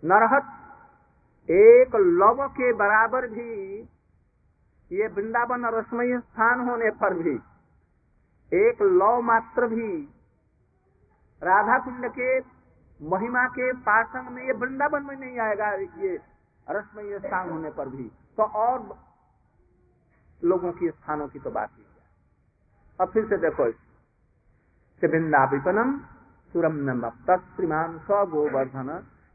नरहत, 0.02 0.45
एक 1.49 1.97
लव 1.97 2.47
के 2.49 2.73
बराबर 2.73 3.26
भी, 3.26 3.80
ये 4.90 5.07
वृंदावन 5.09 5.66
रसमय 5.66 6.19
स्थान 6.19 6.61
होने 6.61 6.90
पर 7.00 7.14
भी, 7.14 7.35
एक 8.52 8.83
लव 8.83 9.21
मात्र 9.23 9.66
भी, 9.66 9.90
राधा 11.42 11.78
कुंड 11.78 12.09
के 12.11 12.38
महिमा 13.00 13.47
के 13.49 13.73
पासंग 13.83 14.28
में 14.28 14.42
ये 14.42 14.52
वृंदावन 14.52 15.02
में 15.02 15.16
नहीं 15.16 15.38
आएगा, 15.38 15.71
ये 15.73 16.19
रसमय 16.66 17.19
स्थान 17.19 17.50
होने 17.50 17.71
पर 17.71 17.88
भी। 17.88 18.11
तो 18.37 18.42
और 18.42 18.83
लोगों 20.42 20.73
की 20.73 20.90
स्थानों 20.90 21.28
की 21.28 21.38
तो 21.38 21.50
बात 21.50 21.71
ही 21.76 21.83
है। 21.83 21.88
अब 22.99 23.12
फिर 23.12 23.28
से 23.28 23.37
देखो 23.37 23.64
वृंदा 25.02 25.45
विपनम 25.45 25.99
सुरम 26.54 26.75
नम 26.88 27.09
तत्मान 27.26 27.99
स 27.99 28.25
गोवर्धन 28.30 28.88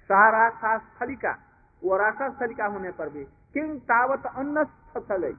सहाराशा 0.09 0.77
स्थलिका 0.77 1.37
वो 1.81 1.97
राशा 1.97 2.29
स्थलिका 2.29 2.65
होने 2.67 2.91
पर 2.91 3.09
भी। 3.09 3.23
किंग 3.55 3.79
तावत 3.81 4.25
अन्न 4.27 4.63
स्थल 4.63 5.33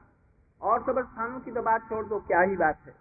और 0.61 0.81
सब 0.83 0.99
स्थानों 1.01 1.39
की 1.39 1.51
तो 1.51 1.61
बात 1.61 1.81
छोड़ 1.89 2.05
दो, 2.05 2.19
क्या 2.19 2.41
ही 2.41 2.55
बात 2.57 2.77
है? 2.85 2.93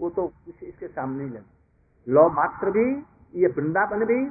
वो 0.00 0.10
तो 0.10 0.32
इसके 0.48 0.88
सामने 0.88 1.24
ही 1.24 1.30
लगे। 1.30 2.12
लौ 2.12 2.28
मात्र 2.30 2.70
भी, 2.70 2.84
ये 3.34 3.46
वृंदावन 3.48 4.04
भी, 4.04 4.24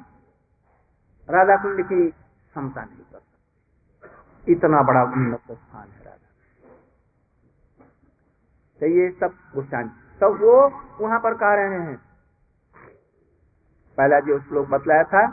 राधा 1.29 1.55
कुंड 1.55 1.81
की 1.83 2.09
क्षमता 2.09 2.81
नहीं 2.83 3.03
कर 3.03 3.19
सकते। 3.19 4.51
इतना 4.51 4.81
बड़ा 4.83 5.03
उन्नत 5.03 5.51
स्थान 5.51 5.87
है 5.87 6.03
राधा 6.03 6.13
तो 8.81 8.85
ये 8.87 9.09
सब 9.19 9.33
गुस्सान 9.55 9.89
तो 10.21 10.33
वो 10.35 10.53
वहाँ 10.99 11.19
पर 11.19 11.33
कह 11.35 11.53
रहे 11.55 11.79
हैं। 11.79 11.97
पहला 13.97 14.19
जो 14.21 14.39
श्लोक 14.39 14.67
बतलाया 14.69 15.03
था 15.05 15.25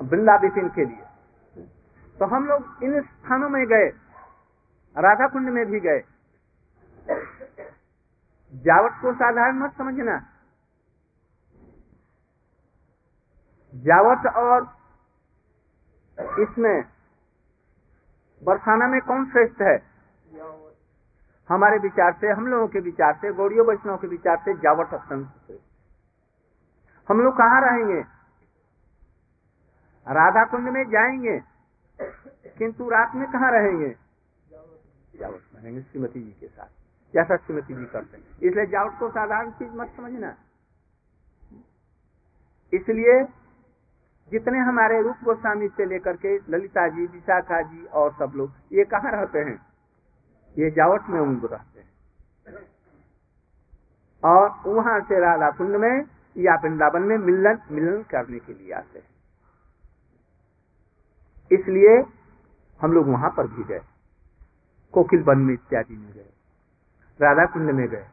वृंदा 0.00 0.36
विपिन 0.36 0.68
के 0.68 0.84
लिए। 0.84 1.06
तो 2.18 2.26
हम 2.26 2.46
लोग 2.46 2.82
इन 2.82 3.00
स्थानों 3.02 3.48
में 3.48 3.66
गए 3.66 3.88
राधा 4.96 5.28
कुंड 5.28 5.48
में 5.48 5.64
भी 5.66 5.80
गए। 5.80 6.00
जावट 8.52 8.92
को 9.02 9.12
साधारण 9.14 9.58
मत 9.58 9.76
समझना। 9.78 10.18
जावट 13.74 14.26
और 14.26 14.62
इसमें 16.40 16.84
बरसाना 18.42 18.86
में 18.86 19.00
कौन 19.00 19.24
श्रेष्ठ 19.30 19.62
है? 19.62 19.76
हमारे 21.48 21.78
विचार 21.78 22.12
से, 22.20 22.28
हम 22.28 22.46
लोगों 22.46 22.68
के 22.68 22.80
विचार 22.80 23.14
से, 23.14 23.32
गौड़ियों 23.32 23.66
वैष्णव 23.66 23.96
के 23.96 24.06
विचार 24.06 24.36
से 24.36 24.54
जावट 24.54 24.94
अत्यंत 24.94 25.28
श्रेष्ठ 25.46 27.10
हम 27.10 27.20
लोग 27.20 27.34
कहाँ 27.34 27.60
रहेंगे? 27.60 28.19
राधा 30.08 30.44
कुंड 30.44 30.68
में 30.68 30.90
जाएँगे। 30.90 31.42
किंतु 32.58 32.88
रात 32.88 33.14
में 33.14 33.32
कहाँ 33.32 33.52
रहेंगे? 33.52 33.96
जावट 35.20 35.40
रहेंगे 35.54 35.82
श्रीमती 35.82 36.22
जी 36.22 36.30
के 36.30 36.46
साथ। 36.46 36.66
जैसा 37.14 37.36
श्रीमती 37.36 37.74
जी 37.74 37.84
करते 37.84 38.16
हैं। 38.16 38.24
इसलिए 38.42 38.66
जावट 38.66 38.98
को 38.98 39.10
साधारण 39.10 39.50
चीज़ 39.50 39.72
मत 39.72 39.88
समझना। 39.96 40.34
इसलिए 42.72 43.24
जितने 44.30 44.58
हमारे 44.58 45.02
रूप 45.02 45.16
गोस्वामी 45.24 45.68
से 45.68 45.84
लेकर 45.84 46.16
के 46.16 46.38
ललिता 46.38 46.88
जी, 46.88 47.06
विशाखा 47.06 47.62
जी 47.62 47.84
और 47.84 48.12
सब 48.12 48.32
लोग, 48.36 48.52
ये 48.72 48.84
कहाँ 48.84 49.12
रहते 49.12 49.38
हैं? 49.38 49.66
ये 50.58 50.70
जावट 50.70 51.02
में 51.08 51.20
उम्र 51.20 51.48
रहते 51.48 51.80
हैं। 51.80 51.90
और 54.24 54.62
वहाँ 54.66 55.00
से 55.00 55.20
राधा 55.20 55.50
कुंड 55.50 55.76
में 55.76 56.04
या 56.36 56.54
वृंदावन 56.54 57.02
में 57.02 57.18
मिलन 57.18 57.58
मिलन 57.70 58.02
करने 58.02 58.38
के 58.38 58.54
लिए 58.54 58.72
आते 58.72 58.98
हैं। 58.98 59.19
इसलिए 61.52 62.04
हम 62.80 62.92
लोग 62.92 63.08
वहाँ 63.08 63.30
पर 63.30 63.46
भी 63.46 63.64
गए। 63.64 63.80
कोकिल 64.92 65.22
वन 65.22 65.38
में 65.38 65.54
इत्यादि 65.54 65.96
में 65.96 66.12
गए। 66.12 66.30
राधा 67.20 67.46
कुंड 67.46 67.70
में 67.70 67.88
गए। 67.88 68.06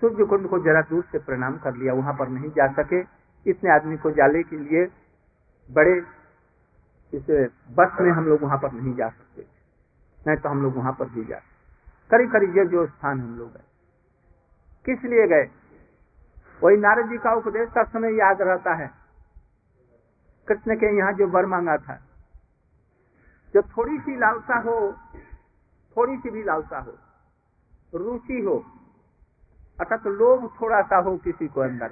सूर्य 0.00 0.24
कुंड 0.24 0.48
को 0.48 0.58
जरा 0.58 0.80
दूर 0.80 1.04
से 1.12 1.18
प्रणाम 1.18 1.56
कर 1.56 1.74
लिया, 1.74 1.94
वहाँ 1.94 2.14
पर 2.14 2.28
नहीं 2.28 2.50
जा 2.50 2.72
सके। 2.72 3.00
इतने 3.50 3.70
आदमी 3.70 3.96
को 3.96 4.10
जाले 4.10 4.42
के 4.42 4.56
लिए 4.56 4.86
बड़े 5.70 6.02
इस 7.12 7.50
बस 7.70 7.96
में 8.00 8.10
हम 8.10 8.24
लोग 8.24 8.42
वहाँ 8.42 8.58
पर 8.58 8.72
नहीं 8.72 8.94
जा 8.94 9.08
सकते। 9.08 9.46
नहीं 10.26 10.36
तो 10.36 10.48
हम 10.48 10.62
लोग 10.62 10.76
वहाँ 10.76 10.92
पर 10.92 11.08
भी 11.08 11.24
जाते 11.24 11.54
करीब 12.10 12.32
करीब 12.32 12.58
ये 12.58 12.64
जो 12.66 12.86
स्थान 12.86 13.20
हम 13.20 13.38
लोग 13.38 13.52
गए। 13.52 13.64
किस 14.84 15.04
लिए 15.04 15.26
गए? 15.26 15.50
वही 16.62 16.76
नारद 16.76 17.08
जी 17.08 17.18
का 17.18 17.32
उपदेश 17.32 17.68
का 17.74 17.82
समय 17.82 18.14
याद 18.14 18.42
रहता 18.42 18.74
है। 18.74 18.90
कृष्ण 20.48 20.76
के 20.76 20.96
यहाँ 20.96 21.12
जो 21.12 21.26
वर 21.26 21.46
मांगा 21.46 21.76
था 21.76 22.03
जो 23.54 23.62
थोड़ी 23.62 23.98
सी 23.98 24.16
लालसा 24.16 24.58
हो, 24.60 24.76
थोड़ी 25.96 26.16
सी 26.16 26.30
भी 26.30 26.42
लालसा 26.44 26.78
हो, 26.78 26.94
रुचि 27.92 28.40
हो 28.40 28.56
अर्थात 29.78 30.06
लोभ 30.06 30.50
थोड़ा 30.60 30.80
सा 30.82 30.96
हो 30.98 31.16
किसी 31.16 31.48
को 31.48 31.60
अंदर, 31.60 31.90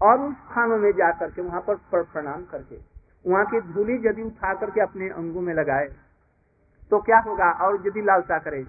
और 0.00 0.20
उस 0.20 0.34
स्थानों 0.34 0.78
में 0.78 0.90
जाकर 0.92 1.30
के 1.30 1.42
वहाँ 1.42 1.60
पर 1.60 2.02
प्रणाम 2.04 2.44
करके, 2.44 2.78
वहाँ 3.24 3.44
की 3.46 3.60
धूली 3.72 3.96
यदि 4.06 4.22
उठा 4.22 4.54
करके 4.54 4.80
अपने 4.80 5.08
अंगों 5.10 5.40
में 5.40 5.54
लगाए 5.54 5.88
तो 6.90 6.98
क्या 7.00 7.18
होगा? 7.20 7.50
और 7.60 7.86
यदि 7.86 8.02
लालसा 8.02 8.38
करे, 8.38 8.64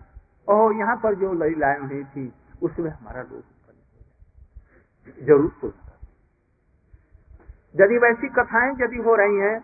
ओह, 0.47 0.77
यहाँ 0.77 0.95
पर 0.95 1.15
जो 1.15 1.33
लड़ी 1.35 1.55
लाए 1.55 1.79
हुई 1.79 2.03
थी, 2.05 2.33
उसमें 2.61 2.89
हमारा 2.91 3.21
लोग 3.21 3.43
ज़रूर 5.25 5.73
यदि 7.75 7.97
वैसी 7.97 8.27
कथाएँ 8.29 8.71
यदि 8.81 8.97
हो 8.97 9.15
रही 9.15 9.37
हैं 9.37 9.59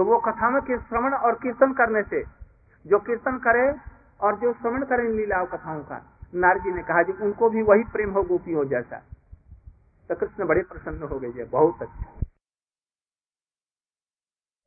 तो 0.00 0.04
वो 0.04 0.18
कथाओं 0.18 0.60
के 0.60 0.78
श्रवण 0.78 1.14
और 1.14 1.34
कीर्तन 1.34 1.72
करने 1.72 2.02
से, 2.02 2.24
जो 2.86 2.98
कीर्तन 2.98 3.38
करे 3.38 3.74
और 4.20 4.38
जो 4.38 4.52
श्रवण 4.52 4.84
करे 4.84 5.08
लीलाओं 5.12 5.46
कथाओं 5.46 5.80
का। 5.80 6.04
नारद 6.34 6.62
जी 6.62 6.72
ने 6.72 6.82
कहा, 6.82 7.02
जी, 7.02 7.12
उनको 7.12 7.50
भी 7.50 7.62
वही 7.62 7.84
प्रेम 7.84 8.10
हो, 8.10 8.22
गोपी 8.22 8.52
हो 8.52 8.64
जैसा। 8.64 9.02
तो 10.08 10.14
कृष्ण 10.14 10.46
बड़े 10.46 10.62
प्रसन्न 10.62 11.02
हो 11.02 11.18
गए 11.18 11.44
बहुत 11.44 11.82
अच्छा। 11.82 12.20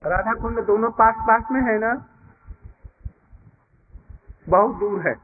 राधा 0.10 0.34
कुंड 0.34 0.66
दोनों 0.66 0.92
पास 0.92 1.16
पास 1.20 1.44
में 1.52 1.62
है 1.62 1.80
ना? 1.80 2.06
बहुत 4.50 4.76
दूर 4.76 5.08
है। 5.08 5.16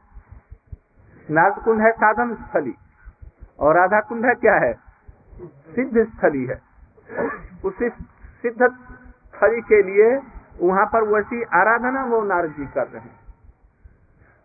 नारद 1.30 1.64
कुंड 1.64 1.80
है 1.80 1.92
साधन 1.92 2.34
स्थली। 2.34 2.74
और 3.58 3.76
राधा 3.76 4.00
कुंड 4.00 4.26
है 4.26 4.34
क्या 4.34 4.54
है? 4.54 4.74
सिद्ध 5.74 6.16
स्थली 6.16 6.46
है। 6.46 6.62
उसी 7.64 7.90
सिद्ध 8.42 8.90
स्थली 9.40 9.60
के 9.60 9.82
लिए 9.82 10.22
वहाँ 10.60 10.86
पर 10.86 11.02
वैसी 11.02 11.42
आराधना 11.42 12.04
वो 12.04 12.22
नारद 12.22 12.50
जी 12.50 12.66
कर 12.66 12.86
रहे 12.88 13.02
हैं। 13.02 13.20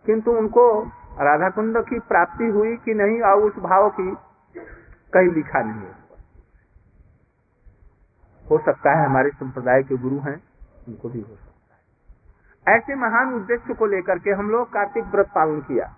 किंतु 0.06 0.30
उनको 0.30 0.82
राधा 1.20 1.50
कुंड 1.50 1.84
की 1.84 1.98
प्राप्ति 1.98 2.44
हुई 2.44 2.76
कि 2.76 2.94
नहीं, 2.94 3.20
और 3.20 3.42
उस 3.42 3.56
भाव 3.56 3.90
की 3.90 4.16
कहीं 5.12 5.28
लिखा 5.28 5.60
नहीं 5.60 5.80
है। 5.80 5.94
हो 8.50 8.58
सकता 8.58 8.98
है 8.98 9.06
हमारे 9.06 9.30
संप्रदाय 9.30 9.82
के 9.82 9.96
गुरु 9.96 10.18
हैं, 10.18 10.42
उनको 10.88 11.08
भी 11.08 11.20
हो 11.20 11.36
सकता 11.36 11.74
है। 11.74 12.78
ऐसे 12.78 12.94
महान 12.94 13.34
उद्देश्य 13.34 13.74
को 13.74 13.86
लेकर 13.86 14.18
के 14.18 14.30
हम 14.30 14.50
लोग 14.50 14.72
कार्तिक 14.72 15.04
व्रत 15.04 15.26
पालन 15.34 15.60
किया। 15.60 15.96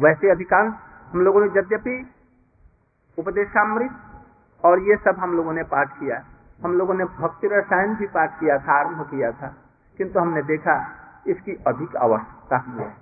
वैसे 0.00 0.30
अधिकांश 0.30 0.74
हम 1.12 1.20
लोगों 1.20 1.40
ने 1.40 1.46
यद्यपि 1.46 2.10
उपदेशामृत 3.18 3.90
और 4.64 4.82
ये 4.82 4.96
सब 4.96 5.16
हम 5.18 5.36
लोगों 5.36 5.52
ने 5.52 5.62
पाठ 5.62 6.00
किया। 6.00 6.24
हम 6.60 6.72
लोगों 6.74 6.94
ने 6.94 7.04
भक्ति 7.16 7.48
रसायन 7.48 7.94
भी 7.94 8.06
पाठ 8.08 8.38
किया 8.40 8.58
था 8.58 8.72
आरंभ 8.74 9.02
किया 9.10 9.30
था, 9.32 9.48
किंतु 9.98 10.20
हमने 10.20 10.42
देखा 10.44 10.74
इसकी 11.26 11.52
अधिक 11.66 11.96
आवश्यकता 11.98 12.56
हमें 12.58 12.92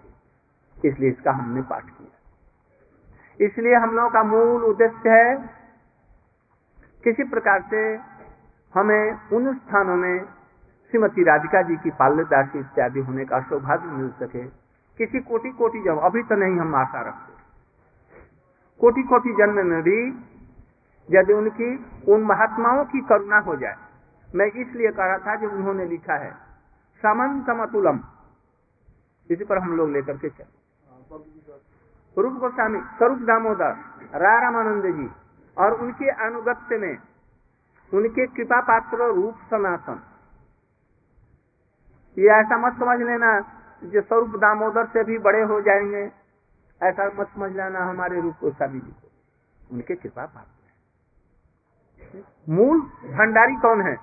इसलिए 0.76 1.10
इसका 1.10 1.32
हमने 1.32 1.62
पाठ 1.64 1.84
किया। 1.86 3.46
इसलिए 3.46 3.74
हम 3.76 3.90
लोगों 3.90 4.10
का 4.10 4.22
मूल 4.24 4.64
उद्देश्य 4.64 5.10
है, 5.10 5.36
किसी 7.04 7.24
प्रकार 7.26 7.62
से 7.70 7.80
हमें 8.74 9.30
उन 9.32 9.52
स्थानों 9.54 9.96
में 9.96 10.24
श्रीमती 10.92 11.22
राधिका 11.24 11.62
जी 11.62 11.76
की 11.76 11.90
पाल्यदासी 11.98 12.58
इत्यादि 12.58 13.00
होने 13.00 13.24
का 13.24 13.40
सौभाग्य 13.42 13.88
मिल 13.88 14.10
सके। 14.20 14.44
किसी 14.98 15.20
कोटि 15.22 15.50
कोटि 15.52 15.82
जब 15.82 15.98
अभी 16.04 16.22
तो 16.22 16.36
नहीं 16.36 16.58
हम 16.58 16.74
आशा 16.74 17.00
रखते। 17.00 17.32
कोटि 18.80 19.02
कोटि 19.02 19.32
जन्म 19.38 19.66
में 19.66 19.82
भी 19.82 19.98
यदि 21.10 21.32
उनकी, 21.32 21.86
उन 22.12 22.22
महात्माओं 22.22 22.84
की 22.84 23.00
करुणा 23.00 23.38
हो 23.38 23.56
जाए। 23.56 23.76
मैं 24.34 24.46
इसलिए 24.46 24.90
कह 24.90 25.04
रहा 25.04 25.18
था 25.18 25.36
जो 25.36 25.50
उन्होंने 25.50 25.86
लिखा 25.86 26.14
है, 26.14 26.32
समन्तमतुलम। 27.02 28.00
इसी 29.30 29.44
पर 29.44 29.58
हम 29.58 29.76
लोग 29.76 29.90
लेकर 29.90 30.16
के 30.16 30.28
चले। 30.28 30.56
रूप 32.22 32.32
गोस्वामी, 32.32 32.80
स्वरूप 32.80 33.18
दामोदर, 33.18 33.72
रामानंद 34.14 34.86
जी 34.86 35.10
और 35.58 35.72
उनके 35.72 36.10
अनुगत्य 36.10 36.78
में 36.78 36.98
उनके 37.94 38.26
कृपा 38.26 38.60
पात्र 38.60 38.96
रूप 38.96 39.34
सनातन। 39.50 40.00
ये 42.18 42.28
ऐसा 42.28 42.58
मत 42.58 42.72
समझ 42.72 43.00
लेना 43.00 43.40
जो 43.84 44.00
स्वरूप 44.00 44.28
दामोदर 44.28 44.86
से 44.86 45.04
भी 45.04 45.18
बड़े 45.18 45.42
हो 45.42 45.60
जाएँगे, 45.60 46.12
ऐसा 46.82 47.10
मत 47.20 47.26
समझ 47.26 47.52
लेना 47.52 47.84
हमारे 47.84 48.20
रूप 48.20 48.34
गोस्वामी 48.40 48.80
जी 48.80 48.90
को। 48.90 49.10
उनके 49.72 49.94
कृपा 49.94 50.26
पात्र 50.26 50.55
मूल 52.48 52.80
भंडारी 53.12 53.54
कौन 53.56 53.82
है? 53.82 53.96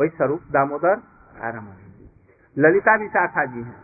वही 0.00 0.08
स्वरूप 0.08 0.40
दामोदर 0.50 0.96
रामानंद 1.44 2.08
ललिता 2.56 2.94
विशाखा 2.96 3.44
जी 3.44 3.62
हैं। 3.62 3.80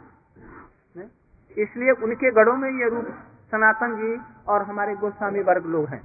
इसलिए 1.57 1.90
उनके 2.03 2.31
गढ़ों 2.31 2.57
में 2.57 2.71
ये 2.71 2.88
रूप 2.88 3.07
सनातन 3.51 3.94
जी 3.97 4.11
और 4.49 4.62
हमारे 4.62 4.94
गोस्वामी 4.94 5.40
वर्ग 5.40 5.66
लोग 5.66 5.88
हैं। 5.88 6.03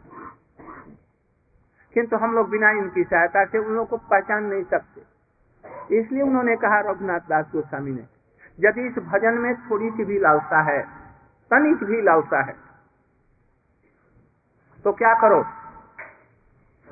किंतु 1.94 2.18
हम 2.18 2.34
लोग 2.34 2.50
बिना 2.50 2.70
इनकी 2.72 3.04
सहायता 3.04 3.46
से 3.46 3.58
उन 3.58 3.74
लोग 3.74 3.88
को 3.90 3.98
पहचान 3.98 4.44
नहीं 4.44 4.64
सकते। 4.64 5.02
इसलिए 6.00 6.22
उन्होंने 6.22 6.56
कहा, 6.56 6.80
रघुनाथ 6.82 7.20
दास 7.20 7.46
गोस्वामी 7.54 7.92
ने, 7.92 8.06
यदि 8.60 8.88
इस 8.88 8.98
भजन 9.04 9.38
में 9.38 9.56
थोड़ी 9.70 9.90
सी 9.90 10.06
भी 10.06 10.20
लालसा 10.20 10.62
है, 10.62 10.82
तनिक 11.52 11.84
भी 11.84 12.02
लालसा 12.02 12.42
है 12.42 12.56
तो 14.86 14.92
क्या 14.94 15.14
करो? 15.14 15.44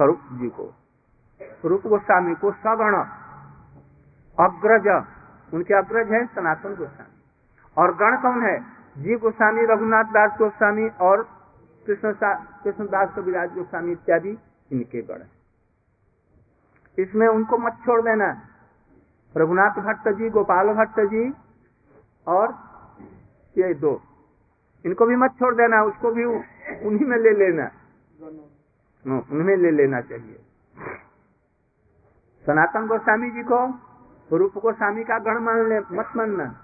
स्वरूप 0.02 0.22
जी 0.34 0.48
को। 0.50 0.64
रूप 1.66 1.82
गोस्वामी 1.88 2.34
को 2.36 2.52
सगण, 2.52 2.96
अग्रज, 4.38 4.88
उनके 5.54 5.74
अग्रज 5.74 6.12
है 6.12 6.26
सनातन 6.26 6.76
गोस्वामी। 6.76 7.20
और 7.78 7.94
गण 7.96 8.16
कौन 8.18 8.42
है? 8.42 8.56
जी 8.98 9.16
गोस्वामी, 9.16 9.66
रघुनाथ 9.66 10.04
दास 10.04 10.32
गोस्वामी 10.38 10.88
और 11.02 11.24
कृष्ण 11.86 12.14
कृष्णदास 12.64 13.14
कविराज 13.16 13.54
गोस्वामी 13.54 13.92
इत्यादि 13.92 14.38
इनके 14.72 15.02
गण 15.02 15.22
है। 15.22 15.30
इसमें 16.98 17.28
उनको 17.28 17.58
मत 17.58 17.78
छोड़ 17.86 18.02
देना। 18.02 18.32
रघुनाथ 19.36 19.80
भट्ट 19.82 20.10
जी, 20.10 20.30
गोपाल 20.30 20.74
भट्ट 20.74 21.00
जी 21.06 21.34
और 22.28 22.56
ये 23.56 23.74
दो। 23.76 24.02
इनको 24.86 25.06
भी 25.06 25.16
मत 25.16 25.32
छोड़ 25.40 25.54
देना, 25.56 25.84
उसको 25.84 26.12
भी 26.12 26.26
उन्हीं 26.26 27.06
में 27.06 27.18
ले 27.18 27.32
लेना। 27.36 27.70
हाँ, 29.08 29.26
उन्हें 29.32 29.58
ले 29.58 29.72
लेना 29.72 30.02
चाहिए। 30.02 30.40
सनातन 32.46 32.88
गोस्वामी 32.88 33.32
जी 33.32 33.44
को 33.44 33.80
रूप 34.38 34.58
गोस्वामी 34.58 35.04
का 35.04 35.20
गण 35.20 35.40
मान 35.40 35.70
ले 35.70 35.80
मत 35.80 36.10
मानना। 36.16 36.56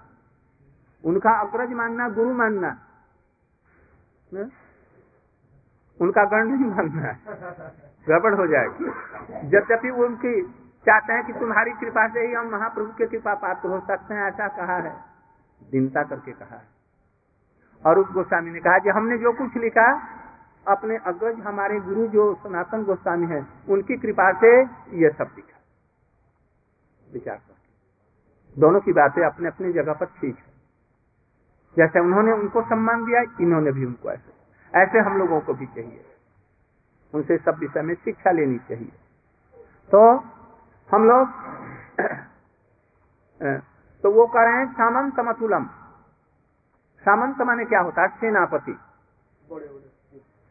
उनका 1.04 1.30
अग्रज 1.30 1.72
मानना 1.72 2.08
गुरु 2.08 2.34
मानना। 2.34 2.78
ने? 4.32 4.42
उनका 6.00 6.24
गण 6.24 6.44
नहीं 6.48 6.70
मानना। 6.70 7.12
गड़बड़ 8.08 8.34
हो 8.34 8.46
जाएगी। 8.46 8.84
यद्यपि 9.56 9.90
उनकी 9.90 10.42
चाहते 10.86 11.12
हैं 11.12 11.26
कि 11.26 11.32
तुम्हारी 11.32 11.70
कृपा 11.70 12.08
से 12.08 12.20
ही 12.20 12.32
हम 12.32 12.46
महाप्रभु 12.46 12.92
के 12.92 13.06
कृपा 13.06 13.34
पात्र 13.34 13.68
हो 13.68 13.80
सकते 13.80 14.14
हैं 14.14 14.22
ऐसा 14.22 14.48
कहा 14.48 14.76
है। 14.76 15.04
दीनता 15.70 16.02
करके 16.02 16.32
कहा 16.32 16.56
है। 16.56 16.68
और 17.86 17.98
उस 17.98 18.10
गोस्वामी 18.10 18.50
ने 18.50 18.60
कहा 18.60 18.78
कि 18.78 18.88
हमने 18.88 19.18
जो 19.18 19.32
कुछ 19.32 19.56
लिखा 19.56 20.18
अपने 20.68 20.96
अग्रज 20.96 21.40
हमारे 21.40 21.80
गुरु 21.80 22.06
जो 22.06 22.34
सनातन 22.34 22.84
गोस्वामी 22.84 23.26
हैं, 23.26 23.66
उनकी 23.68 23.96
कृपा 23.96 24.32
से 24.32 24.62
ये 24.98 25.10
सब 25.10 25.24
दिखा। 25.24 25.58
विचार 27.12 27.36
कर। 27.36 27.56
दोनों 28.58 28.80
की 28.80 28.92
बातें 28.92 29.22
अपने 29.22 29.48
अपनी 29.48 29.72
जगह 29.72 29.92
पर 29.92 30.06
ठीक 30.06 30.36
है 30.36 30.48
जैसे 31.76 32.00
उन्होंने 32.00 32.32
उनको 32.32 32.62
सम्मान 32.62 33.04
दिया, 33.04 33.20
इन्होंने 33.40 33.72
भी 33.72 33.84
उनको 33.84 34.10
ऐसे। 34.10 34.32
ऐसे 34.78 34.98
हम 34.98 35.18
लोगों 35.18 35.40
को 35.40 35.54
भी 35.54 35.66
चाहिए। 35.66 36.04
उनसे 37.14 37.38
सब 37.38 37.56
विषय 37.58 37.82
में 37.82 37.94
शिक्षा 37.94 38.30
लेनी 38.30 38.58
चाहिए। 38.58 38.92
तो 39.90 40.24
हम 40.90 41.04
लोग 41.04 41.28
तो 44.02 44.10
वो 44.10 44.26
कह 44.26 44.42
रहे 44.42 44.52
हैं 44.52 44.72
सामंत 44.72 45.20
मतुलम 45.20 45.64
सामंत 47.04 47.42
माने 47.42 47.64
क्या 47.64 47.80
होता 47.80 48.02
है? 48.02 48.08
सेनापति। 48.08 48.78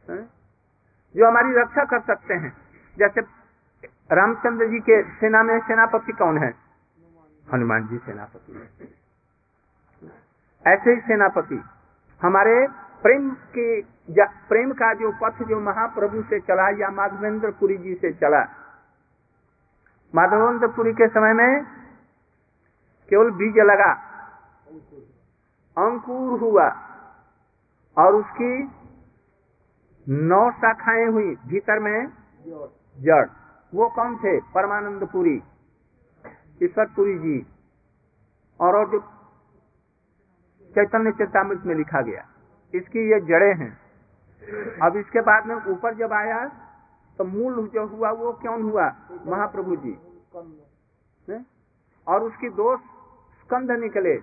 जो 0.10 1.28
हमारी 1.28 1.54
रक्षा 1.56 1.84
कर 1.84 2.00
सकते 2.02 2.34
हैं। 2.34 2.52
जैसे 2.98 3.22
रामचंद्र 4.12 4.67
जी 4.67 4.80
के 4.80 5.02
सेना 5.15 5.43
में 5.43 5.60
सेनापति 5.60 6.13
कौन 6.13 6.38
है? 6.38 6.54
हनुमान 7.48 7.88
जी 7.88 7.98
सेनापति। 7.98 8.54
ऐसे 10.65 10.91
ही 10.91 11.02
सेनापति। 11.02 11.62
हमारे 12.22 12.67
प्रेम 13.04 13.30
के 13.56 13.82
प्रेम 14.50 14.72
का 14.74 14.93
जो 14.93 15.12
पथ 15.22 15.43
जो 15.43 15.60
महाप्रभु 15.60 16.22
से 16.22 16.39
चला 16.39 16.70
या 16.80 16.89
माधवेंद्रपुरी 16.91 17.78
जी 17.78 17.93
से 17.96 18.12
चला, 18.13 18.41
माधवेंद्रपुरी 20.13 20.93
के 20.93 21.08
समय 21.08 21.34
में 21.34 21.63
केवल 23.12 23.32
बीज 23.32 23.58
लगा, 23.62 23.91
अंकुर 25.78 26.39
हुआ 26.39 26.67
और 27.98 28.15
उसकी 28.15 28.52
नौ 30.08 30.52
शाखाएँ 30.52 31.06
हुई, 31.06 31.36
भीतर 31.48 31.80
में 31.80 32.08
जड़। 32.98 33.26
वो 33.74 33.89
कौन 33.89 34.15
थे? 34.17 34.39
परमानंदपुरी 34.39 35.43
ईश्वरपुरी 36.63 37.17
जी, 37.20 37.46
और 38.60 38.89
जो 38.91 39.00
चैतन्य 40.76 41.12
चेतामृत 41.12 41.62
में 41.65 41.76
लिखा 41.76 42.02
गया। 42.02 42.24
इसकी 42.74 43.00
ये 43.12 43.20
जड़े 43.22 43.52
हैं। 43.54 43.72
अब 44.84 44.96
इसके 44.98 45.22
बाद 45.22 45.46
में 45.46 45.56
ऊपर 45.56 45.93
जब 45.96 46.13
आया 46.13 46.48
तो 47.17 47.24
मूल 47.24 47.67
जो 47.67 47.86
हुआ, 47.88 48.12
वो 48.12 48.32
क्यों 48.34 48.62
हुआ? 48.63 48.88
महाप्रभु 49.28 49.76
जी। 49.76 49.98
ने? 51.28 51.43
और 52.08 52.24
उसकी 52.24 52.50
दो 52.50 52.78
स्कंध 52.78 53.72
निकले, 53.72 54.15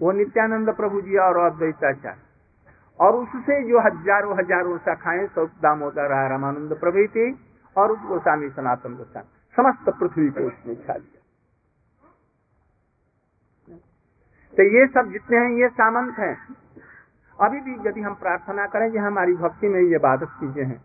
वो 0.00 0.12
नित्यानंद 0.12 0.70
प्रभु 0.70 1.00
जी 1.00 1.16
और 1.18 1.36
अद्वैताचार्य। 1.38 2.29
और 3.00 3.16
उससे 3.16 3.62
जो 3.68 3.80
हज़ारों 3.80 4.38
हज़ारों 4.38 4.78
शाखाएँ 4.78 5.26
सब 5.26 5.50
दामोदर 5.62 6.08
रामानंद 6.28 6.72
प्रभु 6.80 7.06
थी 7.06 7.26
और 7.76 7.92
उस 7.92 7.98
गोस्वामी 7.98 8.48
सनातन 8.48 8.94
गोस्वामी, 8.96 9.28
समस्त 9.56 9.88
पृथ्वी 10.00 10.30
को 10.30 10.46
उसने 10.46 10.74
छा 10.74 10.94
लिया। 10.94 11.18
तो 14.54 14.62
ये 14.62 14.86
सब 14.86 15.12
जितने 15.12 15.38
हैं, 15.38 15.50
ये 15.50 15.68
सामंत 15.68 16.18
हैं। 16.18 16.36
अभी 17.38 17.60
भी 17.60 17.74
यदि 17.88 18.00
हम 18.00 18.14
प्रार्थना 18.14 18.66
करें 18.66 18.90
कि 18.92 18.98
हमारी 18.98 19.34
भक्ति 19.34 19.68
में 19.68 19.80
ये 19.80 19.98
बाधक 19.98 20.28
चीज़ें 20.40 20.64
हैं। 20.64 20.84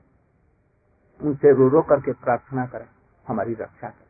उनसे 1.22 1.52
रो 1.52 1.68
रो 1.70 1.82
करके 1.82 2.12
प्रार्थना 2.14 2.66
करें, 2.66 2.88
हमारी 3.26 3.54
रक्षा 3.54 3.88
करें। 3.88 4.04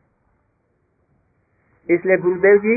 इसलिए 1.94 2.16
गुरुदेव 2.16 2.58
जी, 2.58 2.76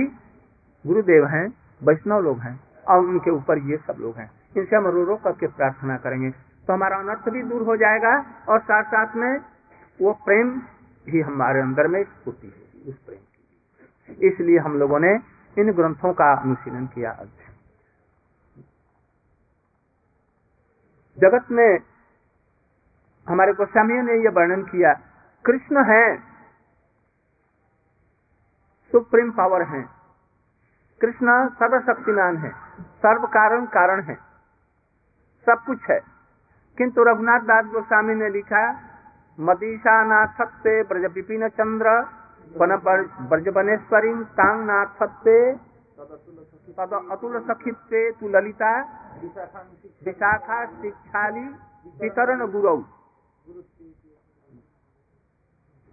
गुरुदेव 0.85 1.25
हैं, 1.25 1.47
वैष्णव 1.81 2.19
लोग 2.19 2.39
हैं, 2.39 2.59
और 2.87 2.99
उनके 2.99 3.31
ऊपर 3.31 3.57
ये 3.57 3.77
सब 3.77 3.95
लोग 3.99 4.17
हैं। 4.17 4.38
इनसे 4.55 4.75
हम 4.75 4.87
रो 4.87 5.03
रो 5.05 5.15
करके 5.15 5.47
प्रार्थना 5.47 5.97
करेंगे। 5.97 6.29
तो 6.67 6.73
हमारा 6.73 6.97
अनर्थ 6.97 7.29
भी 7.29 7.41
दूर 7.43 7.61
हो 7.61 7.75
जाएगा 7.77 8.13
और 8.49 8.59
साथ 8.61 8.83
साथ 8.83 9.15
में 9.15 9.39
वो 9.99 10.13
प्रेम 10.25 10.49
भी 11.07 11.21
हमारे 11.21 11.61
अंदर 11.61 11.87
में 11.87 12.03
स्फूर्ति 12.03 12.47
होगी, 12.47 12.89
उस 12.89 12.97
प्रेम 12.97 13.19
की। 13.19 14.27
इसलिए 14.27 14.59
हम 14.59 14.77
लोगों 14.79 14.99
ने 14.99 15.13
इन 15.57 15.71
ग्रंथों 15.71 16.13
का 16.13 16.31
अनुशीलन 16.33 16.85
किया 16.87 17.11
अध्ययन 17.11 17.47
जगत 21.17 21.51
में 21.51 21.79
हमारे 23.27 23.53
गोस्वामियों 23.53 24.03
ने 24.03 24.13
यह 24.15 24.31
वर्णन 24.35 24.61
किया, 24.63 24.93
कृष्ण 25.45 25.83
है, 25.85 26.17
सुप्रीम 28.93 29.31
पावर 29.31 29.63
है। 29.67 29.81
कृष्ण 31.01 31.47
सर्वशक्तिमान 31.49 32.37
है 32.37 32.51
सर्व 32.99 33.25
कारण 33.27 33.65
कारण 33.73 34.01
है। 34.03 34.17
सब 35.45 35.63
कुछ 35.65 35.79
है। 35.89 35.99
किंतु 36.77 37.03
रघुनाथ 37.03 37.39
दास 37.39 37.65
गोस्वामी 37.65 38.15
ने 38.15 38.29
लिखा 38.29 38.63
मदीशा 39.39 40.03
नाथत्ते 40.03 40.83
ब्रज 40.83 41.11
विपिन 41.11 41.47
चंद्र 41.49 41.89
ब्रजबनेश्वरी 43.29 44.13
तांग 44.23 44.65
नाथत्ते 44.65 45.51
अतुल 47.11 47.39
सखित्ते 47.39 48.11
तु 48.11 48.27
ललिता, 48.27 48.71
विशाखा 50.05 50.65
शिक्षाली 50.65 51.45
वितरण 52.01 52.45
गुरु। 52.47 52.75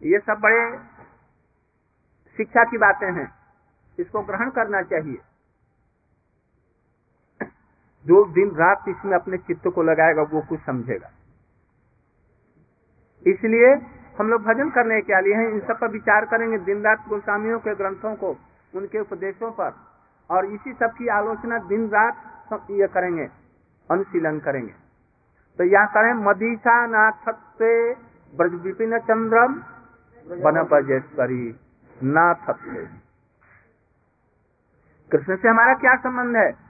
ये 0.03 0.19
सब 0.19 0.39
बड़े 0.41 0.79
शिक्षा 2.37 2.65
की 2.65 2.79
बातें 2.79 3.13
हैं। 3.13 3.29
इसको 3.99 4.23
ग्रहण 4.23 4.51
करना 4.51 4.83
चाहिए। 4.83 5.19
जो 8.07 8.25
दिन 8.33 8.51
रात 8.57 8.85
इसमें 8.89 9.15
अपने 9.15 9.37
चित्त 9.39 9.69
को 9.75 9.83
लगाएगा, 9.83 10.23
वो 10.25 10.41
कुछ 10.49 10.61
समझेगा। 10.61 11.11
इसलिए 13.27 13.73
हम 14.17 14.29
लोग 14.29 14.43
भजन 14.43 14.69
करने 14.71 15.01
के 15.03 15.21
लिए 15.23 15.35
हैं, 15.35 15.49
इन 15.49 15.61
सब 15.61 15.79
पर 15.79 15.91
विचार 15.93 16.25
करेंगे, 16.27 16.59
दिन 16.61 16.83
रात 16.83 17.05
गोस्वामियों 17.09 17.59
के 17.59 17.75
ग्रंथों 17.75 18.15
को, 18.17 18.37
उनके 18.75 18.99
उपदेशों 19.01 19.51
पर, 19.53 19.73
और 20.31 20.47
इसी 20.49 20.73
सब 20.73 20.93
की 20.93 21.09
आलोचना 21.11 21.59
दिन 21.67 21.89
रात 21.89 22.71
ये 22.73 22.87
करेंगे, 22.89 23.29
अनुशीलन 23.91 24.39
करेंगे। 24.41 24.73
तो 25.59 25.65
यहाँ 25.65 25.87
करें, 25.89 26.13
मदीसा 26.25 26.75
नाथ 26.87 27.33
ब्रज 28.35 28.55
विपिन 28.63 28.99
चंद्रम 29.01 29.55
बन 30.27 30.63
बजेश्वरी 30.71 31.45
नाथ 31.97 32.53
कृष्ण 35.11 35.37
से 35.37 35.49
हमारा 35.49 35.75
क्या 35.77 35.95
संबंध 35.99 36.37
है? 36.37 36.66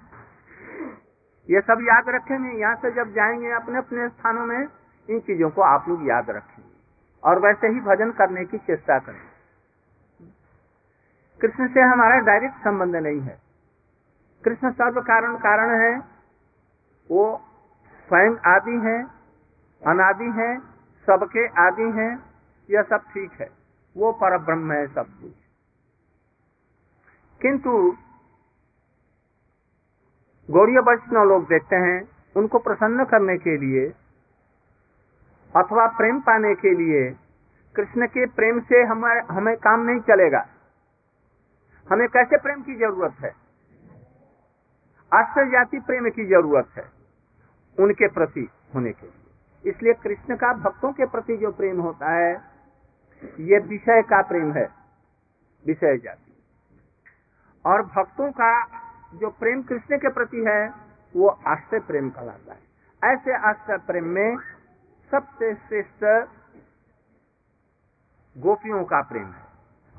ये 1.51 1.61
सब 1.61 1.79
याद 1.81 2.05
रखेंगे, 2.09 2.51
यहाँ 2.51 2.77
से 2.77 2.91
जब 2.91 3.13
जाएँगे 3.13 3.51
अपने 3.51 3.79
अपने 3.79 4.09
स्थानों 4.09 4.47
में, 4.47 4.69
इन 5.11 5.21
चीज़ों 5.21 5.51
को 5.51 5.63
आप 5.63 5.89
लोग 5.89 6.09
याद 6.09 6.31
रखेंगे। 6.31 6.77
और 7.25 7.39
वैसे 7.39 7.69
ही 7.69 7.81
भजन 7.81 8.11
करने 8.11 8.45
की 8.45 8.59
चेष्टा 8.59 8.99
करें 8.99 9.21
कृष्ण 11.41 11.69
से 11.69 11.81
हमारा 11.81 12.19
डायरेक्ट 12.19 12.55
संबंध 12.55 12.97
नहीं 12.97 13.21
है। 13.21 13.39
कृष्ण 14.45 14.73
सर्व 14.73 15.01
कारण 15.01 15.37
कारण 15.37 15.81
है। 15.81 15.99
वो 17.11 17.41
स्वयं 18.09 18.37
आदि 18.47 18.73
हैं, 18.73 19.05
अनादि 19.87 20.31
है, 20.31 20.61
सबके 21.07 21.47
आदि 21.47 22.01
है, 22.01 22.19
यह 22.71 22.83
सब 22.83 22.97
ठीक 22.97 23.33
है। 23.41 23.51
वो 23.97 24.13
पर 24.13 24.39
ब्रह्म 24.39 24.73
है 24.73 24.87
सब 24.87 25.07
कुछ। 25.07 25.33
किंतु 27.43 27.97
गौड़ीय 30.49 30.79
वैष्णव 30.79 31.25
लोग 31.25 31.45
देखते 31.45 31.77
हैं, 31.77 32.09
उनको 32.37 32.59
प्रसन्न 32.59 33.05
करने 33.05 33.37
के 33.37 33.57
लिए 33.57 33.87
अथवा 35.55 35.87
प्रेम 35.87 36.21
पाने 36.21 36.55
के 36.55 36.75
लिए 36.75 37.11
कृष्ण 37.77 38.07
के 38.07 38.27
प्रेम 38.27 38.61
से 38.61 38.83
हमारे 38.83 39.21
हमें 39.31 39.57
काम 39.57 39.81
नहीं 39.81 40.01
चलेगा। 40.01 40.47
हमें 41.89 42.09
कैसे 42.09 42.37
प्रेम 42.37 42.63
की 42.63 42.75
ज़रूरत 42.75 43.17
है? 43.21 43.31
आश्चर्य 45.13 45.51
जाति 45.51 45.79
प्रेम 45.79 46.09
की 46.11 46.25
ज़रूरत 46.25 46.69
है 46.77 46.85
उनके 47.79 48.09
प्रति 48.09 48.49
होने 48.75 48.93
के 48.93 49.07
लिए। 49.07 49.71
इसलिए 49.71 49.93
कृष्ण 49.95 50.37
का 50.37 50.53
भक्तों 50.53 50.93
के 50.93 51.07
प्रति 51.07 51.37
जो 51.37 51.51
प्रेम 51.53 51.81
होता 51.81 52.11
है, 52.11 52.33
ये 53.41 53.59
विषय 53.59 54.03
का 54.03 54.23
प्रेम 54.23 54.53
है, 54.53 54.69
विषय 55.67 55.97
जाति। 55.97 56.33
और 57.65 57.83
भक्तों 57.83 58.31
का 58.33 58.51
जो 59.17 59.31
प्रेम 59.31 59.63
कृष्ण 59.63 59.99
के 59.99 60.09
प्रति 60.09 60.45
है, 60.45 60.75
वो 61.17 61.29
आश्रय 61.29 61.81
प्रेम 61.81 62.11
कहलाता 62.11 62.53
है। 62.53 62.61
ऐसे 63.15 63.37
आश्रय 63.37 63.77
प्रेम 63.77 64.05
में 64.05 64.37
सबसे 65.11 65.55
श्रेष्ठ 65.55 66.29
गोपियों 68.39 68.85
का 68.85 69.03
प्रेम 69.03 69.27
है। 69.27 69.47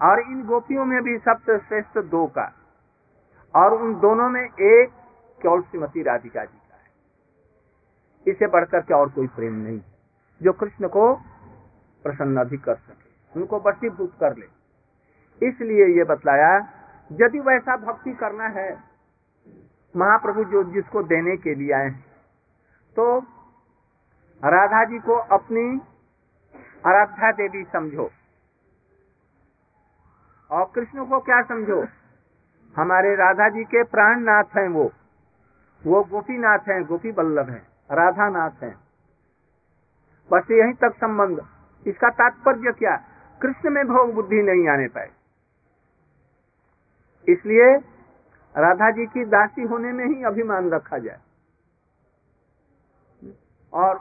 और 0.02 0.20
इन 0.20 0.46
गोपियों 0.46 0.86
में 0.86 1.04
भी 1.04 1.18
सबसे 1.18 1.58
श्रेष्ठ 1.58 1.98
दो 1.98 2.28
का। 2.28 2.54
और 3.56 3.74
उन 3.74 4.00
दोनों 4.00 4.30
में 4.30 4.46
एक 4.46 4.90
केवल 5.42 5.62
श्रीमती 5.62 6.04
राधिका 6.04 6.46
जी 6.46 6.58
का 6.58 6.76
है। 6.76 6.90
इसे 8.28 8.48
बढ़कर 8.48 8.80
के 8.80 8.94
और 8.94 9.10
कोई 9.10 9.28
प्रेम 9.28 9.54
नहीं 9.54 9.82
जो 10.42 10.54
कृष्ण 10.54 10.88
को 10.88 11.16
प्रसन्न 12.04 12.44
भी 12.44 12.58
कर 12.58 12.76
सके, 12.76 13.40
उनको 13.40 13.60
बसीभूत 13.60 14.14
कर 14.20 14.38
ले। 14.38 14.46
इसलिए 15.48 15.86
ये 15.86 16.04
बतलाया, 16.04 16.58
यदि 17.12 17.40
वैसा 17.40 17.78
भक्ति 17.78 18.14
करना 18.14 18.48
है 18.48 18.87
महाप्रभु 19.96 20.44
जो 20.44 20.64
जिसको 20.64 21.04
देने 21.04 21.36
के 21.38 21.56
लिए 21.56 21.74
आए 21.74 21.90
तो 22.96 23.06
राधा 24.42 24.84
जी 24.84 25.00
को 25.00 25.16
अपनी 25.36 25.66
आराध्या 26.86 27.32
देवी 27.32 27.64
समझो। 27.64 28.10
और 30.52 30.72
कृष्ण 30.76 31.06
को 31.06 31.20
क्या 31.20 31.42
समझो? 31.42 31.86
हमारे 32.76 33.16
राधा 33.16 33.50
जी 33.50 33.64
के 33.64 33.84
प्राण 33.84 34.20
नाथ 34.20 34.58
हैं 34.58 34.68
वो। 34.70 34.92
वो 35.84 36.04
गोपी 36.04 36.38
नाथ 36.38 36.70
हैं, 36.70 36.84
गोपी 36.84 37.12
बल्लभ 37.12 37.50
हैं 37.50 37.62
राधा 37.92 38.30
नाथ 38.30 38.64
हैं। 38.64 38.76
बस 40.32 40.52
यहीं 40.52 40.74
तक 40.74 40.96
संबंध। 40.96 41.46
इसका 41.86 42.10
तात्पर्य 42.12 42.72
क्या? 42.72 42.96
कृष्ण 43.42 43.70
में 43.70 43.84
भोग 43.88 44.14
बुद्धि 44.14 44.42
नहीं 44.44 44.68
आने 44.70 44.88
पाए। 44.88 45.10
इसलिए 47.28 47.78
राधा 48.58 48.90
जी 48.92 49.06
की 49.08 49.24
दासी 49.28 49.64
होने 49.64 49.92
में 49.92 50.06
ही 50.06 50.24
अभिमान 50.24 50.70
रखा 50.72 50.98
जाए। 50.98 51.20
और 53.74 54.00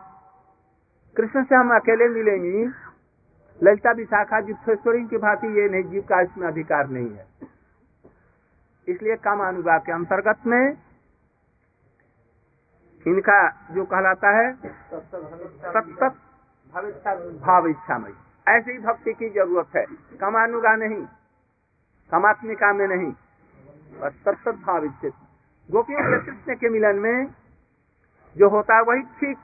कृष्ण 1.16 1.42
से 1.44 1.54
हम 1.54 1.74
अकेले 1.76 2.08
मिलेंगे। 2.08 2.64
ललिता 3.60 3.92
विशाखा 3.92 4.40
जिप्सेश्वरी 4.40 5.04
की 5.06 5.16
भांति 5.18 5.46
ये 5.58 5.68
नहीं, 5.68 5.82
जीव 5.84 6.02
का 6.02 6.20
इसमें 6.20 6.46
अधिकार 6.48 6.88
नहीं 6.88 7.10
है। 7.10 7.26
इसलिए 8.88 9.16
काम 9.18 9.40
अनुवाद 9.46 9.82
के 9.86 9.92
अंतर्गत 9.92 10.46
में 10.46 10.76
इनका 13.06 13.38
जो 13.70 13.84
कहलाता 13.84 14.30
है 14.36 14.52
सतत 14.54 16.16
भाव 17.42 17.66
इच्छा 17.66 17.98
में 17.98 18.10
ऐसी 18.46 18.78
भक्ति 18.78 19.12
की 19.12 19.28
ज़रूरत 19.30 19.76
है। 19.76 19.84
कमानुगा 20.20 20.74
नहीं, 20.76 21.04
कमात्मिका 22.10 22.72
में 22.72 22.86
नहीं। 22.88 23.12
बस 24.00 25.12
गोपियों 25.70 26.00
के 26.00 26.26
कृष्ण 26.26 26.54
के 26.54 26.68
मिलन 26.68 26.96
में 26.96 27.26
जो 28.36 28.48
होता 28.48 28.74
है 28.76 28.82
वही 28.82 29.02
ठीक। 29.02 29.38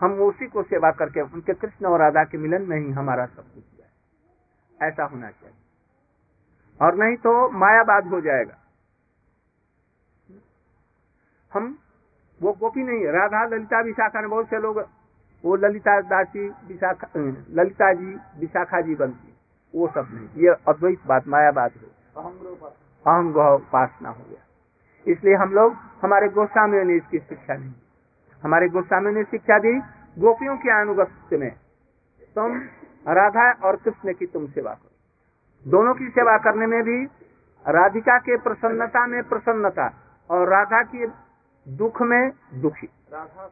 हम 0.00 0.12
उसी 0.12 0.46
को 0.46 0.62
सेवा 0.62 0.90
करके, 0.90 1.20
उनके 1.20 1.54
कृष्ण 1.54 1.86
और 1.86 2.00
राधा 2.00 2.24
के 2.24 2.38
मिलन 2.38 2.62
में 2.62 2.78
ही 2.78 2.90
हमारा 2.90 3.26
सब 3.26 3.42
कुछ 3.54 3.64
है। 3.80 3.90
ऐसा 4.88 5.04
होना 5.04 5.30
चाहिए। 5.30 5.56
और 6.86 6.94
नहीं 6.94 7.16
तो 7.16 7.50
मायाबाद 7.50 8.06
हो 8.06 8.20
जाएगा। 8.20 8.54
हम, 11.52 11.78
वो 12.42 12.52
गोपी 12.52 12.82
नहीं 12.82 13.06
राधा 13.06 13.44
ललिता 13.44 13.80
विशाखा 13.80 14.20
ने 14.20 14.28
बहुत 14.28 14.46
से 14.46 14.58
लोग, 14.58 14.78
वो 15.44 15.56
ललिता 15.56 16.00
दासी 16.00 16.48
विशाखा 16.48 17.08
ललिता 17.50 17.92
जी 17.92 18.14
विशाखा 18.14 18.80
जी 18.80 18.94
बनती 18.94 19.34
वो 19.74 19.88
सब 19.88 20.08
नहीं। 20.10 20.28
ये 20.36 20.48
अद्वैत 20.48 21.06
बात 21.06 21.28
मायाबाद 21.28 21.70
हो। 21.70 22.72
अहम 23.06 23.28
उपासना 23.28 24.08
हो 24.08 24.24
गया। 24.30 25.12
इसलिए 25.12 25.34
हम 25.34 25.52
लोग 25.52 25.76
हमारे 26.02 26.28
गोस्वामियों 26.28 26.84
ने 26.84 26.96
इसकी 26.96 27.18
शिक्षा 27.18 27.54
नहीं 27.54 27.72
हमारे 28.42 28.68
गोस्वामी 28.68 29.12
ने 29.12 29.22
शिक्षा 29.24 29.58
दी 29.58 29.72
गोपियों 30.16 30.56
के 30.56 30.70
अनुगत्य 30.80 31.36
में। 31.36 31.50
तुम 32.36 32.56
राधा 33.08 33.50
और 33.64 33.76
कृष्ण 33.76 34.12
की 34.12 34.26
तुम 34.26 34.46
सेवा 34.46 34.72
करो। 34.74 35.70
दोनों 35.70 35.94
की 35.94 36.08
सेवा 36.08 36.36
करने 36.38 36.66
में 36.66 36.82
भी 36.82 37.04
राधिका 37.66 38.18
के 38.18 38.36
प्रसन्नता 38.36 39.06
में 39.06 39.22
प्रसन्नता 39.22 39.88
और 40.30 40.48
राधा 40.48 40.82
के 40.82 41.06
दुख 41.66 42.02
में 42.02 42.30
दुखी। 42.54 42.88
राधा 43.12 43.50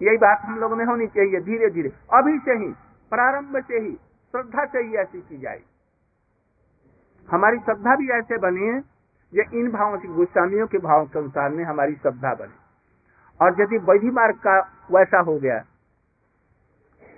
यही 0.00 0.16
बात 0.16 0.40
हम 0.40 0.58
लोगों 0.58 0.76
में 0.76 0.84
होनी 0.84 1.06
चाहिए 1.06 1.40
धीरे 1.40 1.68
धीरे 1.70 1.92
अभी 2.12 2.38
से 2.38 2.52
ही 2.52 2.72
प्रारंभ 3.12 3.56
से 3.68 3.78
ही 3.78 3.92
श्रद्धा 4.34 4.64
चाहिए 4.64 4.96
ऐसी 4.98 5.20
की 5.20 5.38
जाए 5.38 5.60
हमारी 7.28 7.58
श्रद्धा 7.58 7.94
भी 7.96 8.10
ऐसे 8.12 8.38
बनी 8.38 8.66
है 8.66 8.78
ये 9.32 9.44
इन 9.54 9.70
भावों 9.72 9.98
की 9.98 10.08
गोस्वामियों 10.08 10.66
के 10.66 10.78
भाव 10.80 11.06
के 11.06 11.18
अनुसार 11.18 11.50
में 11.50 11.64
हमारी 11.64 11.94
श्रद्धा 11.94 12.34
बने। 12.34 12.60
और 13.40 13.60
यदि 13.60 13.78
वैधि 13.80 14.10
मार्ग 14.10 14.36
का 14.38 14.58
वैसा 14.90 15.20
हो 15.20 15.38
गया 15.38 15.58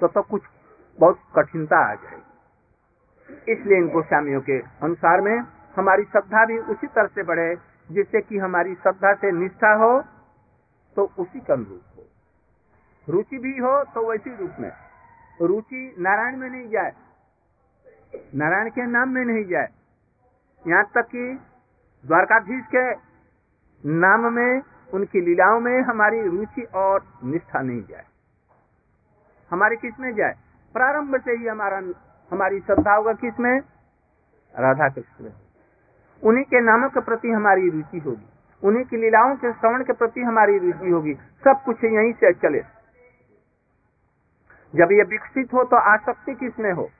तो 0.00 0.08
तो 0.08 0.22
कुछ 0.22 0.42
बहुत 0.98 1.18
कठिनता 1.36 1.78
आ 1.82 1.94
जाएगी। 1.94 3.52
इसलिए 3.52 3.78
इन 3.78 3.88
गोस्वामियों 3.88 4.40
के 4.40 4.58
अनुसार 4.82 5.20
में 5.20 5.36
हमारी 5.76 6.04
श्रद्धा 6.04 6.44
भी 6.46 6.58
उसी 6.58 6.86
तरह 6.86 7.06
से 7.06 7.22
बढ़े, 7.22 7.54
जिससे 7.90 8.20
कि 8.20 8.38
हमारी 8.38 8.74
श्रद्धा 8.74 9.12
से 9.14 9.30
निष्ठा 9.32 9.72
हो 9.74 10.00
तो 10.96 11.10
उसी 11.18 11.40
के 11.40 11.52
अनुरूप 11.52 11.96
हो। 11.96 12.02
रुचि 13.08 13.38
भी 13.38 13.56
हो 13.58 13.72
तो 13.84 14.08
वैसी 14.10 14.36
रूप 14.36 14.56
में। 14.60 14.70
रुचि 15.40 15.94
नारायण 15.98 16.36
में 16.36 16.48
नहीं 16.50 16.68
जाए। 16.68 16.92
नारायण 18.34 18.68
के 18.70 18.86
नाम 18.88 19.08
में 19.08 19.24
नहीं 19.24 19.44
जाए। 19.44 19.68
यहाँ 20.66 20.84
तक 20.84 21.02
कि 21.02 21.40
द्वारकाधीश 22.06 22.64
के 22.74 22.92
नाम 23.88 24.32
में, 24.32 24.62
उनकी 24.94 25.20
लीलाओं 25.20 25.60
में 25.60 25.82
हमारी 25.82 26.22
रुचि 26.22 26.62
और 26.62 27.04
निष्ठा 27.24 27.60
नहीं 27.60 27.82
जाए। 27.82 28.04
हमारी 29.50 29.76
किसमें 29.76 30.14
जाए? 30.14 30.34
प्रारंभ 30.72 31.20
से 31.20 31.32
ही 31.32 31.46
हमारा, 31.46 31.76
हमारी 32.32 32.60
श्रद्धा 32.60 32.94
होगा 32.94 33.12
किसमें? 33.12 33.60
राधा 34.58 34.88
कृष्ण 34.88 35.30
उन्हीं 36.24 36.44
के 36.44 36.60
नामों 36.60 36.88
के 36.88 37.00
प्रति 37.00 37.28
हमारी 37.28 37.70
रुचि 37.70 37.98
होगी। 37.98 38.28
उन्हीं 38.64 38.84
की 38.84 38.96
लीलाओं 38.96 39.36
के 39.36 39.52
श्रवण 39.52 39.84
के 39.84 39.92
प्रति 39.92 40.20
हमारी 40.20 40.58
रुचि 40.58 40.90
होगी। 40.90 41.14
सब 41.14 41.62
कुछ 41.64 41.84
यहीं 41.84 42.12
से 42.12 42.32
चले। 42.32 42.60
जब 44.74 44.92
ये 44.92 45.02
विकसित 45.02 45.52
हो 45.54 45.64
तो 45.64 45.76
आसक्ति 45.76 46.34
किसमें 46.34 46.72
हो? 46.72 46.90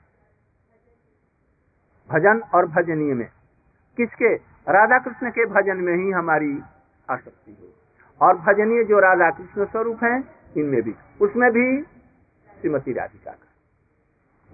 भजन 2.09 2.41
और 2.53 2.65
भजनीय 2.65 3.13
में। 3.13 3.29
किसके? 3.97 4.35
राधा 4.71 4.99
कृष्ण 4.99 5.29
के 5.29 5.45
भजन 5.45 5.77
में 5.77 5.97
ही 5.97 6.11
हमारी 6.11 6.61
आसक्ति 7.09 7.57
हो। 7.61 7.73
और 8.27 8.37
भजनीय 8.37 8.83
जो 8.83 8.99
राधा 8.99 9.29
कृष्ण 9.29 9.65
स्वरूप 9.65 10.03
है, 10.03 10.23
इनमें 10.57 10.81
भी। 10.81 10.95
उसमें 11.21 11.51
भी 11.51 11.83
श्रीमती 12.61 12.93
राधिका 12.93 13.31
का। 13.31 13.47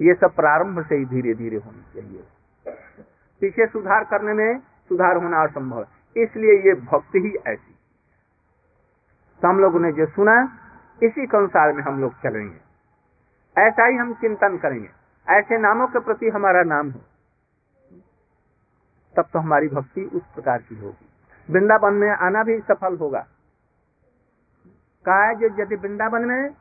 ये 0.01 0.13
सब 0.13 0.36
प्रारंभ 0.36 0.86
से 0.86 0.95
ही 0.95 1.06
धीरे 1.06 1.34
धीरे 1.34 1.58
होनी 1.58 2.01
चाहिए। 2.01 2.23
पीछे 3.41 3.67
सुधार 3.67 4.04
करने 4.04 4.34
में 4.34 4.60
सुधार 4.60 5.15
होना 5.15 5.43
असंभव 5.43 5.80
है। 5.80 6.23
इसलिए 6.23 6.60
ये 6.60 6.73
भक्ति 6.73 7.19
ही 7.19 7.51
ऐसी। 7.51 7.75
तो 9.41 9.47
हम 9.47 9.60
लोगों 9.60 9.80
ने 9.80 9.91
जो 9.91 10.06
सुना, 10.06 10.58
इसी 11.04 11.27
के 11.27 11.38
अनुसार 11.38 11.73
में 11.73 11.84
हम 11.84 12.01
लोग 12.01 12.13
चलेंगे। 12.13 12.58
ऐसा 13.58 13.86
ही 13.86 13.95
हम 13.95 14.13
चिंतन 14.13 14.58
करेंगे। 14.58 14.89
ऐसे 15.30 15.58
नामों 15.58 15.88
के 15.88 15.99
प्रति 15.99 16.30
हमारा 16.30 16.63
नाम 16.63 16.91
हो। 16.91 16.99
तब 19.15 19.30
तो 19.34 19.39
हमारी 19.39 19.67
भक्ति 19.69 20.02
उस 20.06 20.24
प्रकार 20.34 20.62
की 20.62 20.76
होगी। 20.76 21.08
वृंदावन 21.50 21.93
में 21.93 22.10
आना 22.10 22.43
भी 22.43 22.60
सफल 22.62 22.97
होगा। 22.97 23.26
कहा 25.06 25.30
यदि 25.41 25.76
वृंदावन 25.76 26.26
में 26.26 26.52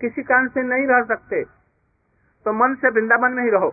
किसी 0.00 0.22
कारण 0.22 0.48
से 0.48 0.62
नहीं 0.64 0.86
रह 0.86 1.04
सकते 1.06 1.42
तो 2.46 2.52
मन 2.54 2.74
से 2.74 2.90
वृंदावन 2.90 3.32
में 3.32 3.42
ही 3.44 3.50
रहो। 3.50 3.72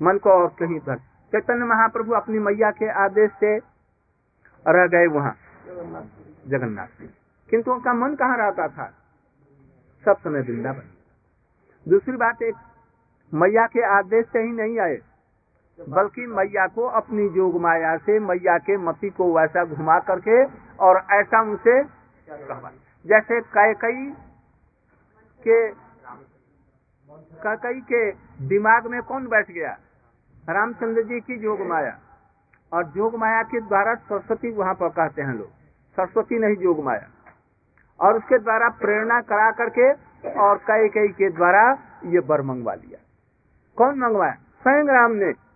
मन 0.00 0.18
को 0.18 0.30
और 0.32 0.48
कहीं 0.58 0.78
भर 0.80 0.98
चैतन्य 1.32 1.64
महाप्रभु 1.64 2.12
अपनी 2.14 2.38
मैया 2.38 2.70
के 2.72 2.90
आदेश 3.00 3.30
से 3.40 3.56
रह 4.66 4.86
गए 4.86 5.06
वहाँ। 5.08 5.36
जगन्नाथ 6.48 7.00
में 7.00 7.08
किंतु 7.50 7.72
उनका 7.72 7.92
मन 7.94 8.14
कहाँ 8.14 8.36
रहता 8.38 8.66
था? 8.68 8.86
सब 10.04 10.18
समय 10.18 10.40
वृंदावन। 10.40 10.90
दूसरी 11.86 12.16
बात, 12.16 12.42
एक 12.42 12.54
मैया 13.32 13.66
के 13.66 13.82
आदेश 13.88 14.26
से 14.26 14.38
ही 14.38 14.52
नहीं 14.52 14.78
आए। 14.80 14.96
बल्कि 15.88 16.26
मैया 16.26 16.66
को 16.66 16.82
अपनी 16.82 17.28
जोग 17.28 17.60
माया 17.60 17.96
से, 17.96 18.18
मैया 18.18 18.58
के 18.58 18.76
मती 18.76 19.10
को 19.10 19.38
वैसा 19.38 19.64
घुमा 19.64 19.98
करके 19.98 20.44
और 20.76 21.06
ऐसा 21.12 21.42
उनसे 21.42 21.84
जैसे 23.06 23.40
कैकई 23.40 24.10
के 25.48 25.68
कैकई 27.10 27.80
के 27.80 28.10
दिमाग 28.48 28.86
में 28.86 29.02
कौन 29.02 29.26
बैठ 29.26 29.50
गया? 29.50 29.78
रामचंद्र 30.48 31.02
जी 31.02 31.20
की 31.20 31.36
जोग 31.36 31.60
माया। 31.60 31.98
और 32.72 32.84
जोग 32.84 33.14
माया 33.14 33.42
के 33.42 33.60
द्वारा 33.60 33.94
सरस्वती 33.94 34.50
वहाँ 34.50 34.74
पर 34.74 34.88
कहते 34.88 35.22
हैं 35.22 35.34
लोग। 35.34 35.48
सरस्वती 35.96 36.38
नहीं, 36.38 36.56
जोग 36.56 36.84
माया। 36.84 37.08
और 38.00 38.16
उसके 38.16 38.38
द्वारा 38.38 38.68
प्रेरणा 38.68 39.20
करा 39.20 39.50
करके 39.50 39.92
और 40.30 40.58
कई 40.58 40.88
कई 40.88 41.08
के 41.08 41.30
द्वारा 41.30 41.78
ये 42.04 42.20
बर 42.20 42.42
मंगवा 42.42 42.74
लिया। 42.74 42.98
कौन 43.76 43.98
मंगवाया? 43.98 44.32
स्वयं 44.32 44.84
राम 44.84 45.12
ने। 45.12 45.49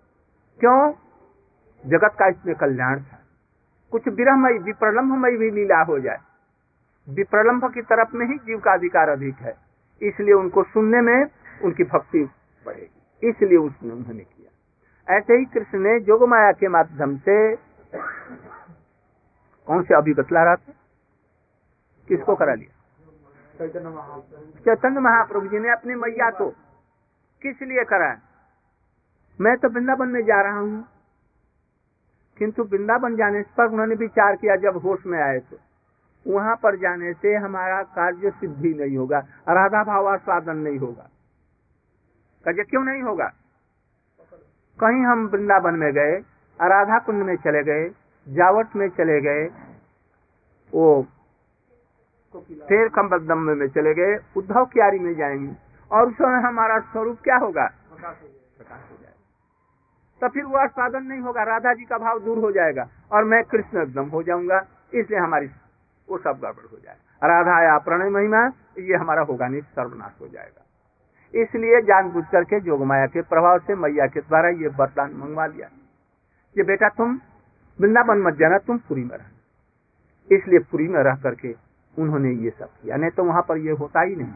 क्यों? 0.61 0.93
जगत 1.87 2.17
का 2.19 2.27
इसमें 2.27 2.55
कल्याण 2.55 3.01
था। 3.01 3.19
कुछ 3.91 4.09
विरहमयी 4.09 4.59
विप्रलम्भमयी 4.59 5.37
भी 5.37 5.51
लीला 5.51 5.83
हो 5.83 6.01
जाए। 6.01 6.19
विप्रलम्भ 7.09 7.75
की 7.75 7.83
तरफ़ 7.83 8.17
में 8.17 8.27
ही 8.27 8.39
जीव 8.39 8.59
का 8.59 8.73
अधिकार 8.73 9.09
अधिक 9.09 9.37
है। 9.37 9.55
इसलिए 10.03 10.35
उनको 10.35 10.63
सुनने 10.63 11.01
में 11.01 11.27
उनकी 11.63 11.85
भक्ति 11.85 12.31
बढ़ेगी। 12.67 13.29
इसलिए 13.29 13.59
उसने 13.59 13.91
उन्होंने 13.91 14.21
किया। 14.21 14.51
ऐसे 15.17 15.35
ही 15.35 15.45
कृष्ण 15.45 15.79
ने 15.79 16.01
जोग 16.01 16.29
माया 16.29 16.53
के 16.53 16.69
माध्यम 16.69 17.17
से 17.17 17.57
कौन 19.67 19.83
से 19.83 19.95
अभी 19.95 20.15
बतला 20.15 20.45
रहा 20.45 20.55
था? 20.55 20.73
किसको 22.09 22.35
करा 22.35 22.55
लिया? 22.55 22.81
चैतन्य 24.59 25.01
महाप्रभु 25.01 25.47
जी 25.47 25.59
ने 25.59 25.71
अपनी 25.71 25.95
मैया 25.95 26.31
को 26.31 26.51
किस 27.43 27.63
लिए 27.63 27.85
कराया? 27.85 28.21
मैं 29.41 29.57
तो 29.57 29.69
वृंदावन 29.69 30.09
में 30.09 30.25
जा 30.25 30.41
रहा 30.43 30.59
हूँ। 30.59 30.89
किंतु 32.39 32.63
वृंदावन 32.63 33.17
जाने 33.17 33.43
पर 33.43 33.67
उन्होंने 33.67 33.95
विचार 33.95 34.37
किया 34.37 34.57
जब 34.57 34.77
होश 34.77 35.07
में 35.07 35.23
आए 35.23 35.39
तो। 35.39 35.57
वहाँ 36.27 36.57
पर 36.57 36.77
जाने 36.77 37.13
से 37.13 37.35
हमारा 37.35 37.83
कार्य 37.83 38.31
सिद्धि 38.31 38.75
नहीं 38.75 38.97
होगा 38.97 39.19
राधा 39.49 39.85
भावास्वादन 39.85 40.57
नहीं 40.57 40.79
होगा। 40.79 41.09
कहे 42.45 42.65
क्यों 42.65 42.85
नहीं 42.85 43.03
होगा? 43.03 43.33
कहीं 44.79 45.05
हम 45.05 45.27
वृंदावन 45.27 45.75
में 45.75 45.93
गए 45.93 46.17
राधा 46.61 46.99
कुंड 46.99 47.23
में 47.23 47.37
चले 47.37 47.63
गए 47.63 47.89
जावट 48.29 48.77
में 48.77 48.89
चले 48.89 49.21
गए 49.21 49.45
वो 50.75 51.07
शेर 52.45 52.89
कम्बदम 52.89 53.39
में 53.39 53.69
चले 53.69 53.95
गए 53.95 54.19
उद्धव 54.37 54.65
क्यारी 54.65 54.99
में 54.99 55.15
जाएँगे। 55.15 55.55
और 55.91 56.09
उस 56.09 56.15
समय 56.15 56.41
हमारा 56.41 56.79
स्वरूप 56.79 57.19
क्या 57.25 57.37
होगा? 57.37 57.67
प्रकाश 57.67 58.17
हो 58.23 58.29
जाएगा 58.29 59.04
तो 60.21 60.29
फिर 60.29 60.45
वो 60.45 60.57
आस्वादन 60.57 61.03
नहीं 61.03 61.21
होगा, 61.21 61.43
राधा 61.43 61.75
जी 61.75 61.85
का 61.85 61.99
भाव 61.99 62.19
दूर 62.19 62.39
हो 62.39 62.53
जाएगा 62.53 62.89
और 63.13 63.25
मैं 63.25 63.43
कृष्ण 63.45 63.83
एकदम 63.83 64.09
हो 64.09 64.23
जाऊँगा, 64.23 64.67
इसलिए 64.95 65.19
हमारी 65.19 65.47
वो 66.09 66.19
सब 66.19 66.41
गड़बड़ 66.43 66.67
हो 66.73 66.79
जाएगा। 66.85 67.27
राधा 67.27 67.63
या 67.63 67.79
प्रणय 67.79 68.09
महिमा, 68.09 68.53
ये 68.79 68.97
हमारा 68.97 69.23
होगा 69.23 69.49
नहीं, 69.49 69.61
सर्वनाश 69.61 70.13
हो 70.21 70.29
जाएगा। 70.29 70.61
इसलिए 71.35 71.81
जानबूझ 71.81 72.25
करके 72.33 72.61
जोग 72.61 72.83
माया 72.83 73.07
के 73.07 73.23
प्रभाव 73.23 73.59
से 73.59 73.75
मैया 73.75 74.07
के 74.07 74.21
द्वारा 74.21 74.49
ये 74.49 74.69
वरदान 74.69 75.13
मंगवा 75.15 75.47
लिया। 75.47 75.69
कि 76.57 76.63
बेटा 76.63 76.89
तुम 76.89 77.21
वृंदावन 77.81 78.19
मत 78.19 78.35
जाना, 78.35 78.59
तुम 78.59 78.79
पुरी 78.79 79.05
में 79.05 79.17
रह। 79.17 80.35
इसलिए 80.37 80.59
पुरी 80.59 80.89
में 80.89 81.03
रह 81.03 81.15
करके 81.15 81.55
उन्होंने 81.99 82.31
ये 82.31 82.51
सब 82.51 82.69
किया। 82.83 82.97
नहीं 82.97 83.11
तो 83.11 83.25
वहाँ 83.25 83.43
पर 83.43 83.57
ये 83.57 83.73
होता 83.73 84.01
ही 84.01 84.17
नहीं। 84.17 84.33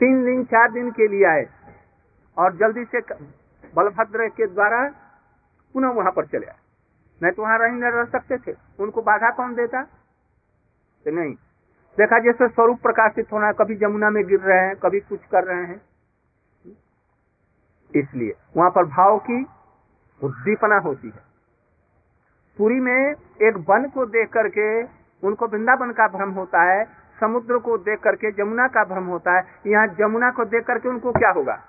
तीन 0.00 0.24
दिन, 0.24 0.44
चार 0.44 0.72
दिन 0.72 0.90
के 0.90 1.08
लिए 1.08 1.24
आए 1.24 1.46
और 2.36 2.56
जल्दी 2.56 2.84
से 2.84 3.00
बलभद्र 3.74 4.28
के 4.28 4.46
द्वारा 4.46 4.88
पुनः 5.74 5.88
वहाँ 5.88 6.12
पर 6.12 6.26
चले 6.26 6.46
आए। 6.46 6.56
नहीं 7.22 7.32
तो 7.32 7.42
वहाँ 7.42 7.58
रह 7.58 7.88
रह 7.88 8.04
सकते 8.04 8.36
थे। 8.38 8.56
उनको 8.80 9.02
बाधा 9.02 9.30
कौन 9.30 9.54
देता? 9.54 9.82
तो 11.04 11.10
नहीं। 11.10 11.34
देखा 11.98 12.18
जैसे 12.18 12.48
स्वरूप 12.48 12.80
प्रकाशित 12.82 13.32
होना, 13.32 13.52
कभी 13.52 13.74
जमुना 13.74 14.10
में 14.10 14.26
गिर 14.26 14.40
रहे 14.40 14.66
हैं, 14.66 14.76
कभी 14.76 15.00
कुछ 15.00 15.20
कर 15.24 15.44
रहे 15.44 15.64
हैं। 15.64 15.82
इसलिए 17.96 18.32
वहाँ 18.56 18.70
पर 18.70 18.84
भाव 18.84 19.18
की 19.18 19.46
उद्दीपना 20.24 20.78
होती 20.78 21.08
है। 21.08 21.22
पुरी 22.58 22.74
में 22.74 23.14
एक 23.42 23.64
वन 23.68 23.88
को 23.88 24.06
देख 24.06 24.28
करके 24.28 24.82
उनको 25.26 25.46
वृंदावन 25.46 25.92
का 25.92 26.08
भ्रम 26.08 26.30
होता 26.30 26.62
है, 26.62 26.84
समुद्र 27.20 27.58
को 27.58 27.78
देख 27.78 28.00
करके 28.00 28.32
जमुना 28.32 28.68
का 28.68 28.84
भ्रम 28.84 29.04
होता 29.04 29.36
है। 29.36 29.42
यहाँ 29.66 29.86
जमुना 29.86 30.30
को 30.30 30.44
देख 30.44 30.66
करके 30.66 30.88
उनको 30.88 31.12
क्या 31.12 31.30
होगा? 31.30 31.64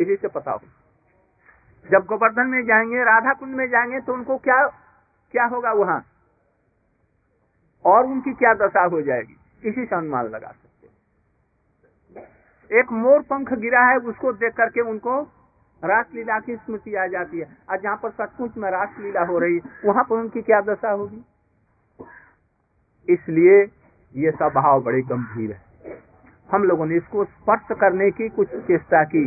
इसी 0.00 0.16
से 0.16 0.28
पता 0.28 0.50
हो 0.50 0.58
जब 1.88 2.04
गोवर्धन 2.06 2.46
में 2.46 2.62
जाएँगे 2.66 3.04
राधा 3.04 3.32
कुंड 3.32 3.54
में 3.56 3.66
जाएँगे 3.68 4.00
तो 4.00 4.12
उनको 4.12 4.36
क्या 4.38 4.66
क्या 5.34 5.44
होगा 5.44 5.72
वहाँ? 5.72 6.04
और 7.84 8.06
उनकी 8.06 8.32
क्या 8.32 8.52
दशा 8.56 8.84
हो 8.84 9.00
जाएगी? 9.02 9.36
इसी 9.64 9.84
से 9.84 9.96
अनुमान 9.96 10.26
लगा 10.26 10.48
सकते 10.48 10.68
एक 12.70 12.92
मोर 12.92 13.20
पंख 13.22 13.52
गिरा 13.52 13.80
है, 13.82 13.96
उसको 13.98 14.32
देख 14.32 14.52
करके 14.54 14.80
उनको 14.80 15.20
रासलीला 15.82 16.38
की 16.40 16.56
स्मृति 16.56 16.94
आ 16.94 17.06
जाती 17.06 17.38
है। 17.38 17.46
और 17.70 17.80
जहाँ 17.80 17.96
पर 17.96 18.10
सचमुच 18.10 18.56
में 18.56 18.70
रासलीला 18.70 19.24
हो 19.24 19.38
रही 19.38 19.54
है 19.54 19.60
वहाँ 19.84 20.04
पर 20.04 20.16
उनकी 20.16 20.42
क्या 20.42 20.60
दशा 20.60 20.90
होगी? 20.90 21.24
इसलिए 23.08 23.60
ये 24.14 24.30
सब 24.30 24.52
भाव 24.54 24.82
बड़े 24.82 25.00
गंभीर 25.02 25.52
है। 25.52 25.98
हम 26.50 26.64
लोगों 26.64 26.86
ने 26.86 26.96
इसको 26.96 27.24
स्पर्श 27.24 27.76
करने 27.80 28.10
की 28.10 28.28
कुछ 28.28 28.48
चेष्टा 28.66 29.02
की। 29.04 29.26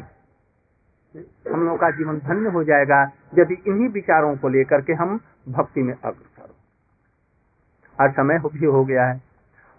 हम 1.54 1.64
लोगों 1.64 1.78
का 1.78 1.90
जीवन 1.90 2.20
धन्य 2.20 2.50
हो 2.50 2.64
जाएगा 2.64 3.12
यदि 3.40 3.54
इन्हीं 3.68 3.90
विचारों 3.90 4.38
को 4.38 4.50
लेकर 4.50 4.82
के 4.82 4.94
हम 4.94 5.20
भक्ति 5.50 5.82
में 5.82 5.94
अग्रसर 5.94 6.42
हो। 6.42 6.56
आज 8.04 8.14
समय 8.14 8.40
भी 8.40 8.66
हो 8.66 8.86
गया 8.86 9.06
है। 9.06 9.22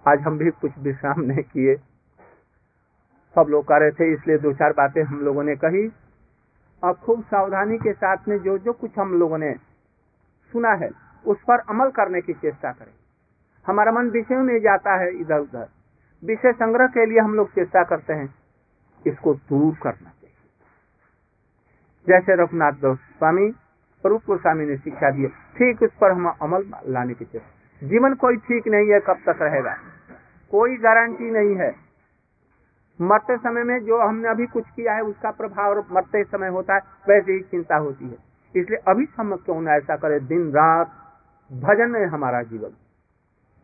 आज 0.08 0.20
हम 0.20 0.38
भी 0.38 0.50
कुछ 0.50 0.72
विश्राम 0.78 1.20
नहीं 1.20 1.42
किए। 1.42 1.74
सब 3.34 3.46
लोग 3.48 3.64
कर 3.64 3.80
रहे 3.80 3.90
थे, 3.90 4.12
इसलिए 4.12 4.38
दो 4.38 4.52
चार 4.52 4.72
बातें 4.72 5.02
हम 5.02 5.20
लोगों 5.20 5.44
ने 5.44 5.56
कही। 5.56 5.92
और 6.82 6.92
खूब 6.94 7.24
सावधानी 7.24 7.78
के 7.78 7.92
साथ 7.92 8.16
में 8.28 8.38
जो 8.38 8.58
जो 8.58 8.72
कुछ 8.72 8.90
हम 8.98 9.14
लोगों 9.14 9.38
ने 9.38 9.52
सुना 10.52 10.72
है, 10.72 10.90
उस 11.26 11.38
पर 11.42 11.58
अमल 11.58 11.90
करने 11.90 12.20
की 12.20 12.32
चेष्टा 12.32 12.72
करें। 12.72 12.94
हमारा 13.66 13.92
मन 13.92 14.10
विषयों 14.10 14.42
में 14.42 14.60
जाता 14.60 14.96
है 14.96 15.16
इधर 15.16 15.38
उधर 15.38 15.68
विषय 16.24 16.52
संग्रह 16.52 16.86
के 16.86 17.06
लिए 17.06 17.18
हम 17.18 17.34
लोग 17.34 17.50
चेष्टा 17.50 17.82
करते 17.82 18.12
हैं। 18.12 18.34
इसको 19.06 19.34
दूर 19.34 19.74
करना 19.82 20.10
जैसे 22.06 22.34
रघुनाथ 22.36 22.72
गोस्वामी 22.80 23.48
रूप 24.04 24.22
गोस्वामी 24.26 24.64
ने 24.66 24.76
शिक्षा 24.76 25.10
दी 25.10 25.26
ठीक 25.56 25.82
उस 25.82 25.90
पर 26.00 26.12
हम 26.12 26.26
अमल 26.42 26.64
लाने 26.88 27.14
की 27.14 27.24
चेष्टा 27.24 27.52
जीवन 27.82 28.14
कोई 28.14 28.36
ठीक 28.38 28.68
नहीं 28.68 28.92
है, 28.92 28.98
कब 29.00 29.18
तक 29.26 29.42
रहेगा? 29.42 29.74
कोई 30.52 30.76
गारंटी 30.76 31.30
नहीं 31.30 31.54
है। 31.56 31.74
मरते 33.00 33.36
समय 33.36 33.64
में 33.64 33.78
जो 33.84 33.98
हमने 33.98 34.28
अभी 34.28 34.46
कुछ 34.46 34.64
किया 34.66 34.92
है, 34.94 35.02
उसका 35.02 35.30
प्रभाव 35.30 35.78
मरते 35.92 36.22
समय 36.24 36.48
होता 36.48 36.74
है, 36.74 36.80
वैसे 37.08 37.32
ही 37.32 37.40
चिंता 37.40 37.76
होती 37.76 38.04
है। 38.04 38.16
इसलिए 38.54 38.78
अभी 38.88 39.06
हम 39.16 39.34
क्यों 39.36 39.60
न 39.62 39.68
ऐसा 39.68 39.96
करे, 39.96 40.20
दिन 40.22 40.50
रात 40.50 40.92
भजन 41.50 41.90
में 41.90 42.06
हमारा 42.06 42.42
जीवन, 42.42 42.76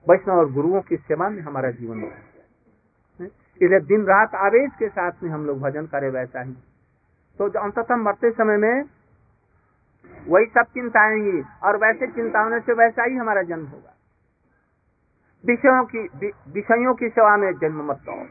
वैष्णव 0.07 0.39
और 0.39 0.53
गुरुओं 0.53 0.81
की 0.81 0.97
सेवा 0.97 1.29
में 1.29 1.43
हमारा 1.43 1.71
जीवन 1.73 2.03
इसलिए 3.21 3.81
दिन 3.87 4.05
रात 4.05 4.35
आवेश 4.37 4.71
के 4.79 4.89
साथ 4.89 5.23
में 5.23 5.31
हम 5.31 5.47
लोग 5.47 5.61
भजन 5.61 5.87
करें, 5.87 6.11
वैसा 6.11 6.43
ही 6.43 6.53
तो 7.49 7.61
अंततः 7.61 7.97
मरते 7.97 8.31
समय 8.31 8.57
में 8.57 8.85
वही 10.29 10.47
सब 10.47 10.63
चिंताएँगी 10.63 11.45
और 11.63 11.77
वैसे 11.77 12.07
चिंता 12.07 12.41
होने 12.41 12.61
से 12.61 12.73
वैसा 12.73 13.05
ही 13.05 13.17
हमारा 13.17 13.43
जन्म 13.43 13.67
होगा। 13.67 13.95
विषयों 15.47 15.85
की 15.85 16.01
विषयों 16.49 16.95
की 16.95 17.09
सेवा 17.09 17.37
में 17.37 17.53
जन्म 17.53 17.89
मत 17.89 17.97
दो 17.97 18.25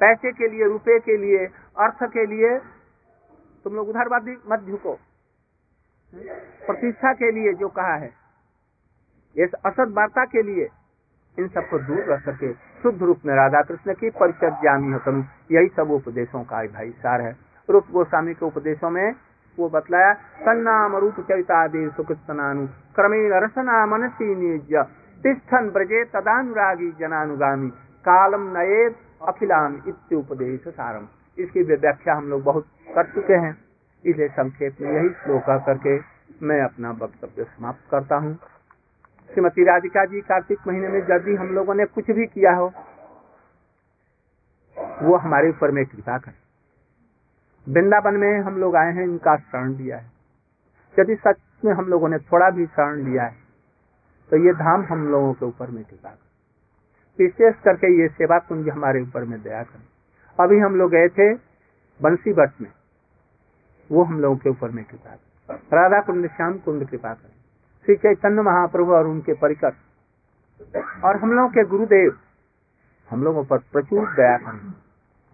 पैसे 0.00 0.32
के 0.32 0.48
लिए, 0.48 0.64
रुपए 0.64 0.98
के 0.98 1.16
लिए, 1.16 1.46
अर्थ 1.78 2.02
के 2.02 2.26
लिए, 2.26 2.58
तुम 3.64 3.74
लोग 3.74 3.88
उधारवादी 3.88 4.36
मत 4.48 4.60
झुको। 4.60 4.98
प्रतिष्ठा 6.66 7.12
के 7.12 7.30
लिए 7.32 7.52
जो 7.52 7.68
कहा 7.68 7.94
है, 7.94 8.10
इस 9.36 9.52
असद 9.52 9.94
वार्ता 9.96 10.24
के 10.24 10.42
लिए, 10.42 10.68
इन 11.38 11.48
सबको 11.48 11.78
दूर 11.78 12.04
रख 12.04 12.24
करके 12.24 12.52
शुद्ध 12.52 13.02
रूप 13.02 13.18
में 13.26 13.34
राधा 13.34 13.62
कृष्ण 13.62 13.94
की 13.94 14.10
परिषद 14.10 14.60
जामी 14.64 14.92
होतम। 14.92 15.24
यही 15.50 15.68
सब 15.68 15.90
उपदेशों 15.90 16.44
का 16.44 16.66
भाई 16.66 16.90
सार 16.90 17.20
है। 17.20 17.36
रूप 17.68 17.90
गोस्वामी 17.92 18.34
के 18.34 18.46
उपदेशों 18.46 18.90
में 18.90 19.14
वो 19.58 19.68
बतलाया, 19.68 20.12
सन्नाम 20.40 20.96
रूप 20.96 21.20
चरितादि 21.20 21.88
सुकृतनानु 21.96 22.66
क्रमेण 22.96 23.32
रसना 23.44 23.84
मनसी 23.86 24.34
निज 24.34 24.74
तिष्ठन 25.24 25.68
ब्रजे 25.70 26.04
तदानुरागी 26.06 26.90
जनानुगामी, 27.00 27.68
कालम 28.04 28.46
नए 28.56 28.84
अखिलाम 29.28 29.74
उपदेश 30.12 30.68
सारम। 30.68 31.06
इसकी 31.38 31.62
व्याख्या 31.64 32.14
हम 32.14 32.28
लोग 32.28 32.42
बहुत 32.44 32.66
कर 32.88 33.06
चुके 33.06 33.34
हैं। 33.34 33.52
इसलिए 34.04 34.28
संक्षेप 34.30 34.80
में 34.80 34.90
यही 34.90 35.08
श्लोक 35.16 35.50
करके 35.66 35.98
मैं 36.42 36.60
अपना 36.62 36.90
वक्तव्य 36.92 37.44
समाप्त 37.46 37.90
करता 37.90 38.16
हूँ। 38.16 38.34
श्रीमती 39.30 39.64
राधिका 39.64 40.04
जी, 40.04 40.20
कार्तिक 40.22 40.58
महीने 40.66 40.88
में 40.88 41.00
यदि 41.00 41.34
हम 41.36 41.54
लोगों 41.54 41.74
ने 41.74 41.84
कुछ 41.86 42.10
भी 42.10 42.26
किया 42.26 42.54
हो, 42.54 42.72
वो 45.02 45.16
हमारे 45.16 45.50
ऊपर 45.50 45.70
में 45.70 45.84
कृपा 45.86 46.18
कर। 46.18 46.41
वृंदावन 47.66 48.16
में 48.16 48.40
हम 48.40 48.56
लोग 48.56 48.76
आए 48.76 48.92
हैं, 48.92 49.04
इनका 49.04 49.36
शरण 49.36 49.74
लिया 49.74 49.96
है। 49.96 50.10
यदि 50.96 51.14
सच 51.16 51.36
में 51.64 51.72
हम 51.72 51.86
लोगों 51.86 52.08
ने 52.08 52.18
थोड़ा 52.20 52.50
भी 52.50 52.66
शरण 52.68 53.02
लिया 53.04 53.24
है 53.24 53.40
तो 54.32 54.36
ये 54.38 54.52
धाम 54.54 54.84
हम 54.84 55.06
लोगों 55.08 55.32
के 55.32 55.46
ऊपर 55.46 55.70
में 55.70 55.82
कर। 55.84 56.18
विशेष 57.18 57.54
करके 57.64 57.88
ये 57.92 58.08
सेवा 58.10 58.38
कुंज 58.40 58.68
हमारे 58.68 59.00
ऊपर 59.02 59.24
में 59.24 59.40
दया 59.42 59.62
कर। 59.62 59.80
अभी 60.38 60.58
हम 60.58 60.76
लोग 60.76 60.90
गए 60.90 61.08
थे 61.10 61.32
बंसी 62.00 62.32
बट 62.32 62.60
में, 62.60 62.70
वो 63.90 64.04
हम 64.04 64.20
लोगों 64.20 64.36
के 64.36 64.50
ऊपर 64.50 64.70
में 64.70 64.84
कृपा 64.84 65.16
कर। 65.48 65.54
राधा 65.74 66.00
कुंड, 66.02 66.26
श्याम 66.28 66.58
कुंड 66.58 66.88
कृपा 66.88 67.12
कर। 67.12 67.28
श्री 67.86 67.96
चैतन्य 67.96 68.42
महाप्रभु 68.42 68.92
और 68.92 69.06
उनके 69.06 69.34
परिकर 69.34 69.72
और 71.04 71.16
हम 71.16 71.32
लोगों 71.32 71.48
के 71.48 71.64
गुरुदेव, 71.66 72.16
हम 73.10 73.22
लोगों 73.24 73.44
पर 73.44 73.58
प्रचुर 73.72 74.08
दया 74.12 74.36
करें। 74.38 74.72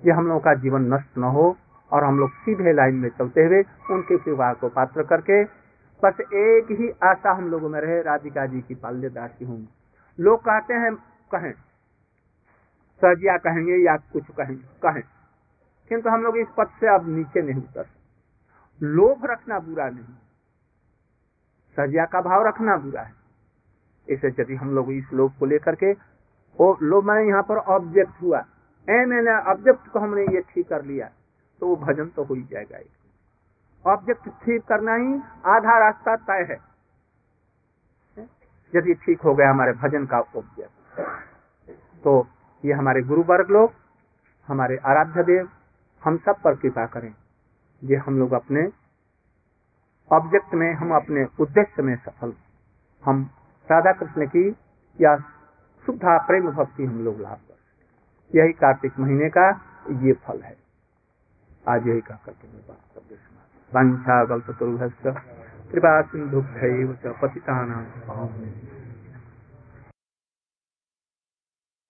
ये 0.02 0.12
हम 0.12 0.26
लोगों 0.26 0.40
का 0.40 0.54
जीवन 0.56 0.92
नष्ट 0.94 1.18
न 1.18 1.24
हो 1.30 1.56
और 1.92 2.04
हम 2.04 2.18
लोग 2.18 2.30
सीधे 2.30 2.72
लाइन 2.72 2.94
में 2.94 3.08
चलते 3.08 3.44
हुए 3.44 3.64
उनके 3.90 4.18
कृपा 4.18 4.52
को 4.52 4.68
पात्र 4.68 5.02
करके 5.02 5.44
बस 6.04 6.20
एक 6.20 6.66
ही 6.70 6.90
आशा 7.02 7.32
हम 7.32 7.48
लोगों 7.48 7.68
में 7.68 7.80
रहे, 7.80 8.02
राधिका 8.02 8.46
जी 8.46 8.60
की 8.60 8.74
पाल्य 8.74 9.08
दासी 9.08 9.44
हूँ। 9.44 9.68
लोग 10.20 10.40
कहते 10.40 10.74
हैं, 10.74 10.94
कहें। 11.34 11.52
सजिया 13.04 13.36
कहेंगे 13.36 13.76
या 13.76 13.96
कुछ 13.96 14.24
कहेंगे 14.30 14.64
कहें। 14.82 15.02
किंतु 15.88 16.10
हम 16.10 16.22
लोग 16.22 16.36
इस 16.36 16.46
पद 16.56 16.66
से 16.66 16.94
अब 16.94 17.08
नीचे 17.08 17.42
नहीं 17.42 17.62
उतर। 17.62 17.86
लोभ 18.82 19.26
रखना 19.26 19.58
बुरा 19.58 19.88
नहीं। 19.88 20.04
सजिया 21.76 22.04
का 22.04 22.20
भाव 22.20 22.46
रखना 22.46 22.76
बुरा 22.76 23.02
है। 23.02 23.12
इसे 24.08 24.28
यदि 24.28 24.54
हम 24.54 24.74
लोग 24.74 24.92
इस 24.92 25.12
लोभ 25.12 25.32
को 25.38 25.46
लेकर 25.46 25.74
के 25.74 25.92
लोभ 26.60 27.04
मैंने 27.04 27.28
यहाँ 27.28 27.42
पर 27.42 27.56
ऑब्जेक्ट 27.56 28.22
हुआ। 28.22 28.38
ए, 28.90 29.04
मैंने 29.04 29.50
ऑब्जेक्ट 29.50 29.88
को 29.88 29.98
हमने 29.98 30.22
ये 30.22 30.40
ठीक 30.40 30.68
कर 30.68 30.84
लिया। 30.84 31.10
तो 31.62 31.66
वो 31.66 31.76
भजन 31.76 32.08
तो 32.08 32.24
हो 32.24 32.34
ही 32.34 32.42
जाएगा 32.42 32.78
एक। 32.78 33.86
ऑब्जेक्ट 33.86 34.28
ठीक 34.44 34.62
करना 34.64 34.94
ही, 34.94 35.14
आधा 35.46 35.78
रास्ता 35.78 36.16
तय 36.16 36.46
है। 36.50 36.58
यदि 38.72 38.94
ठीक 38.96 39.20
हो 39.20 39.34
गया 39.34 39.50
हमारे 39.50 39.72
भजन 39.74 40.06
का 40.06 40.18
ऑब्जेक्ट 40.18 41.00
तो 42.04 42.26
ये 42.64 42.72
हमारे 42.72 43.02
गुरु 43.02 43.22
वर्ग 43.22 43.50
लोग, 43.50 43.72
हमारे 44.48 44.76
आराध्य 44.86 45.22
देव, 45.22 45.48
हम 46.02 46.16
सब 46.16 46.40
पर 46.42 46.54
कृपा 46.54 46.86
करें। 46.86 47.12
ये 47.82 47.96
हम 47.96 48.18
लोग 48.18 48.32
अपने 48.32 48.66
ऑब्जेक्ट 50.10 50.54
में, 50.54 50.72
हम 50.74 50.94
अपने 50.96 51.24
उद्देश्य 51.40 51.82
में 51.82 51.96
सफल 51.96 52.32
हम 53.04 53.22
राधा 53.68 53.92
कृष्ण 53.92 54.26
की 54.26 54.48
या 54.98 55.16
शुद्धा 55.86 56.16
प्रेम 56.18 56.50
भक्ति 56.50 56.84
हम 56.84 57.04
लोग 57.04 57.20
लाभ 57.20 57.38
कर। 57.38 58.38
यही 58.38 58.52
कार्तिक 58.52 58.98
महीने 58.98 59.28
का 59.28 59.48
ये 60.02 60.12
फल 60.26 60.40
है। 60.42 60.56
आज 61.68 61.88
यही 61.88 62.00
कह 62.00 62.18
करके 62.26 62.48
मैं 62.48 62.62
बात 62.68 62.80
कर 62.94 63.16
वंशा 63.72 64.24
गल्प 64.24 64.50
कृपा 65.72 66.02
सिंधु 66.02 66.42
पतिता 67.22 67.56